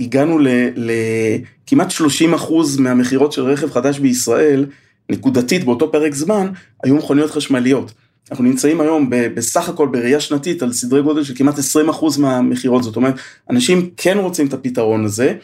הגענו 0.00 0.38
לכמעט 0.76 1.90
30 1.90 2.34
אחוז 2.34 2.76
מהמכירות 2.76 3.32
של 3.32 3.42
רכב 3.42 3.70
חדש 3.70 3.98
בישראל, 3.98 4.66
נקודתית 5.08 5.64
באותו 5.64 5.92
פרק 5.92 6.14
זמן, 6.14 6.48
היו 6.84 6.94
מכוניות 6.94 7.30
חשמליות. 7.30 7.92
אנחנו 8.30 8.44
נמצאים 8.44 8.80
היום 8.80 9.10
בסך 9.10 9.68
הכל 9.68 9.88
בראייה 9.88 10.20
שנתית 10.20 10.62
על 10.62 10.72
סדרי 10.72 11.02
גודל 11.02 11.24
של 11.24 11.34
כמעט 11.36 11.58
20 11.58 11.88
אחוז 11.88 12.18
מהמכירות, 12.18 12.82
זאת 12.82 12.96
אומרת, 12.96 13.14
אנשים 13.50 13.90
כן 13.96 14.18
רוצים 14.18 14.46
את 14.46 14.52
הפתרון 14.52 15.04
הזה, 15.04 15.34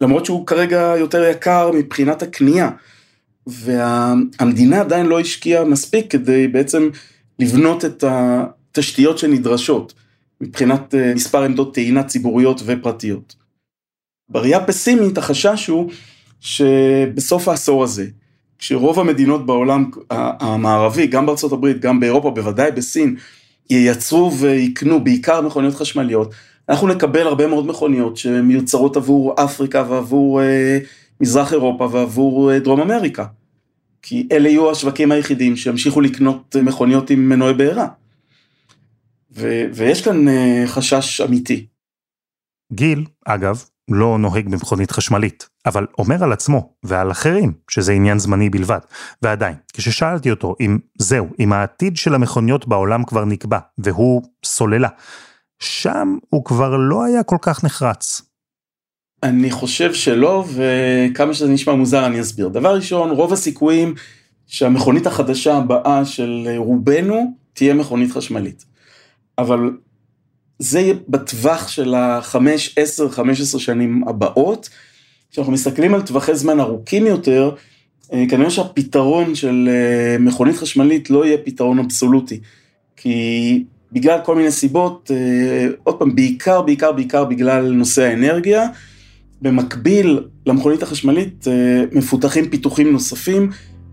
למרות 0.00 0.26
שהוא 0.26 0.46
כרגע 0.46 0.94
יותר 0.98 1.24
יקר 1.24 1.70
מבחינת 1.74 2.22
הקנייה. 2.22 2.70
והמדינה 3.46 4.80
עדיין 4.80 5.06
לא 5.06 5.20
השקיעה 5.20 5.64
מספיק 5.64 6.10
כדי 6.10 6.48
בעצם 6.48 6.88
לבנות 7.38 7.84
את 7.84 8.04
התשתיות 8.72 9.18
שנדרשות 9.18 9.94
מבחינת 10.40 10.94
אה, 10.94 11.14
מספר 11.14 11.42
עמדות 11.42 11.74
טעינה 11.74 12.02
ציבוריות 12.02 12.62
ופרטיות. 12.64 13.34
בראייה 14.28 14.66
פסימית 14.66 15.18
החשש 15.18 15.66
הוא 15.66 15.90
שבסוף 16.40 17.48
העשור 17.48 17.84
הזה, 17.84 18.06
כשרוב 18.58 19.00
המדינות 19.00 19.46
בעולם 19.46 19.90
המערבי, 20.10 21.06
גם 21.06 21.26
בארצות 21.26 21.52
הברית, 21.52 21.80
גם 21.80 22.00
באירופה, 22.00 22.30
בוודאי 22.30 22.70
בסין, 22.70 23.16
ייצרו 23.70 24.32
ויקנו 24.38 25.04
בעיקר 25.04 25.40
מכוניות 25.40 25.74
חשמליות, 25.74 26.34
אנחנו 26.68 26.88
נקבל 26.88 27.26
הרבה 27.26 27.46
מאוד 27.46 27.66
מכוניות 27.66 28.16
שמיוצרות 28.16 28.96
עבור 28.96 29.34
אפריקה 29.44 29.84
ועבור 29.88 30.42
אה, 30.42 30.78
מזרח 31.20 31.52
אירופה 31.52 31.88
ועבור 31.92 32.52
אה, 32.52 32.58
דרום 32.58 32.80
אמריקה. 32.80 33.24
כי 34.02 34.28
אלה 34.32 34.48
יהיו 34.48 34.70
השווקים 34.70 35.12
היחידים 35.12 35.56
שימשיכו 35.56 36.00
לקנות 36.00 36.56
מכוניות 36.62 37.10
עם 37.10 37.28
מנועי 37.28 37.54
בעירה. 37.54 37.86
ו- 39.36 39.64
ויש 39.74 40.04
כאן 40.04 40.28
uh, 40.28 40.66
חשש 40.66 41.20
אמיתי. 41.20 41.66
גיל, 42.72 43.04
אגב, 43.24 43.64
לא 43.90 44.18
נוהג 44.18 44.48
במכונית 44.48 44.90
חשמלית, 44.90 45.48
אבל 45.66 45.86
אומר 45.98 46.24
על 46.24 46.32
עצמו 46.32 46.72
ועל 46.82 47.10
אחרים 47.10 47.52
שזה 47.70 47.92
עניין 47.92 48.18
זמני 48.18 48.50
בלבד. 48.50 48.78
ועדיין, 49.22 49.54
כששאלתי 49.72 50.30
אותו 50.30 50.54
אם 50.60 50.78
זהו, 50.98 51.26
אם 51.40 51.52
העתיד 51.52 51.96
של 51.96 52.14
המכוניות 52.14 52.68
בעולם 52.68 53.04
כבר 53.04 53.24
נקבע, 53.24 53.58
והוא 53.78 54.22
סוללה, 54.44 54.88
שם 55.62 56.16
הוא 56.28 56.44
כבר 56.44 56.76
לא 56.76 57.04
היה 57.04 57.22
כל 57.22 57.36
כך 57.42 57.64
נחרץ. 57.64 58.22
אני 59.22 59.50
חושב 59.50 59.94
שלא, 59.94 60.44
וכמה 60.54 61.34
שזה 61.34 61.48
נשמע 61.48 61.74
מוזר 61.74 62.06
אני 62.06 62.20
אסביר. 62.20 62.48
דבר 62.48 62.74
ראשון, 62.74 63.10
רוב 63.10 63.32
הסיכויים 63.32 63.94
שהמכונית 64.46 65.06
החדשה 65.06 65.56
הבאה 65.56 66.04
של 66.04 66.48
רובנו 66.56 67.34
תהיה 67.52 67.74
מכונית 67.74 68.10
חשמלית. 68.10 68.71
אבל 69.42 69.70
זה 70.58 70.80
יהיה 70.80 70.94
בטווח 71.08 71.68
של 71.68 71.94
החמש, 71.94 72.74
עשר, 72.78 73.08
חמש 73.08 73.40
עשרה 73.40 73.60
שנים 73.60 74.04
הבאות. 74.08 74.68
כשאנחנו 75.30 75.52
מסתכלים 75.52 75.94
על 75.94 76.02
טווחי 76.02 76.34
זמן 76.34 76.60
ארוכים 76.60 77.06
יותר, 77.06 77.50
אה, 78.12 78.24
כנראה 78.28 78.50
שהפתרון 78.50 79.34
של 79.34 79.68
אה, 79.72 80.18
מכונית 80.18 80.56
חשמלית 80.56 81.10
לא 81.10 81.26
יהיה 81.26 81.38
פתרון 81.44 81.78
אבסולוטי. 81.78 82.40
כי 82.96 83.64
בגלל 83.92 84.18
כל 84.24 84.36
מיני 84.36 84.50
סיבות, 84.50 85.10
אה, 85.14 85.68
עוד 85.84 85.98
פעם, 85.98 86.14
בעיקר, 86.14 86.62
בעיקר, 86.62 86.92
בעיקר 86.92 87.24
בגלל 87.24 87.72
נושא 87.72 88.02
האנרגיה, 88.02 88.68
במקביל 89.42 90.20
למכונית 90.46 90.82
החשמלית 90.82 91.44
מפותחים 91.92 92.50
פיתוחים 92.50 92.92
נוספים, 92.92 93.50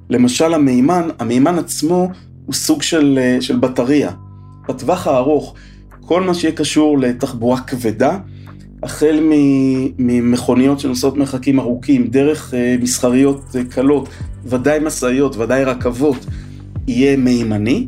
למשל 0.09 0.53
המימן, 0.53 1.07
המימן 1.19 1.59
עצמו 1.59 2.09
הוא 2.45 2.53
סוג 2.53 2.81
של, 2.81 3.19
של 3.39 3.55
בטריה. 3.55 4.11
בטווח 4.69 5.07
הארוך, 5.07 5.53
כל 6.01 6.21
מה 6.21 6.33
שיהיה 6.33 6.55
קשור 6.55 6.99
לתחבורה 6.99 7.61
כבדה, 7.61 8.17
החל 8.83 9.19
ממכוניות 9.99 10.79
שנוסעות 10.79 11.17
מרחקים 11.17 11.59
ארוכים, 11.59 12.07
דרך 12.07 12.53
אה, 12.53 12.75
מסחריות 12.81 13.55
אה, 13.55 13.63
קלות, 13.63 14.09
ודאי 14.45 14.79
משאיות, 14.79 15.37
ודאי 15.37 15.63
רכבות, 15.63 16.25
יהיה 16.87 17.17
מימני, 17.17 17.87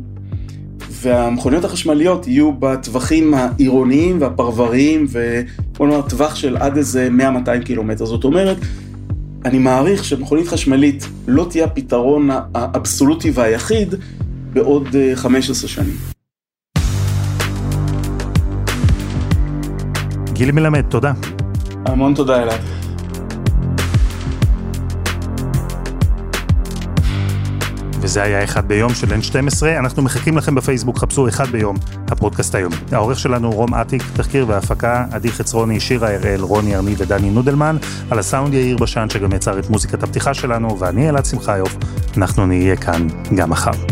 והמכוניות 0.90 1.64
החשמליות 1.64 2.26
יהיו 2.26 2.52
בטווחים 2.52 3.34
העירוניים 3.34 4.20
והפרבריים, 4.20 5.06
ובוא 5.10 5.86
נאמר 5.86 6.02
טווח 6.02 6.34
של 6.34 6.56
עד 6.56 6.76
איזה 6.76 7.08
100-200 7.46 7.64
קילומטר. 7.64 8.04
זאת 8.04 8.24
אומרת, 8.24 8.56
אני 9.44 9.58
מעריך 9.58 10.04
שמכונית 10.04 10.48
חשמלית 10.48 11.08
לא 11.28 11.46
תהיה 11.50 11.64
הפתרון 11.64 12.28
האבסולוטי 12.54 13.30
והיחיד 13.34 13.94
בעוד 14.52 14.88
15 15.14 15.68
אה, 15.68 15.74
שנים. 15.74 16.21
גילי 20.42 20.52
מלמד, 20.52 20.84
תודה. 20.88 21.12
המון 21.86 22.14
תודה 22.14 22.42
אלעד. 22.42 22.60
וזה 28.00 28.22
היה 28.22 28.44
אחד 28.44 28.68
ביום 28.68 28.94
של 28.94 29.06
N12, 29.06 29.66
אנחנו 29.78 30.02
מחכים 30.02 30.36
לכם 30.36 30.54
בפייסבוק, 30.54 30.98
חפשו 30.98 31.28
אחד 31.28 31.46
ביום, 31.46 31.76
הפודקאסט 32.08 32.54
היומי. 32.54 32.76
העורך 32.92 33.18
שלנו 33.18 33.50
רום 33.50 33.74
אטיק, 33.74 34.02
תחקיר 34.16 34.48
והפקה, 34.48 35.04
עדי 35.12 35.30
חצרוני, 35.30 35.80
שירה 35.80 36.14
הראל, 36.14 36.40
רוני 36.40 36.76
ארני 36.76 36.94
ודני 36.98 37.30
נודלמן, 37.30 37.76
על 38.10 38.18
הסאונד 38.18 38.54
יאיר 38.54 38.76
בשן 38.76 39.10
שגם 39.10 39.32
יצר 39.32 39.58
את 39.58 39.70
מוזיקת 39.70 40.02
הפתיחה 40.02 40.34
שלנו, 40.34 40.78
ואני 40.78 41.08
אלעד 41.08 41.24
שמחיוף, 41.24 41.76
אנחנו 42.16 42.46
נהיה 42.46 42.76
כאן 42.76 43.06
גם 43.36 43.50
מחר. 43.50 43.91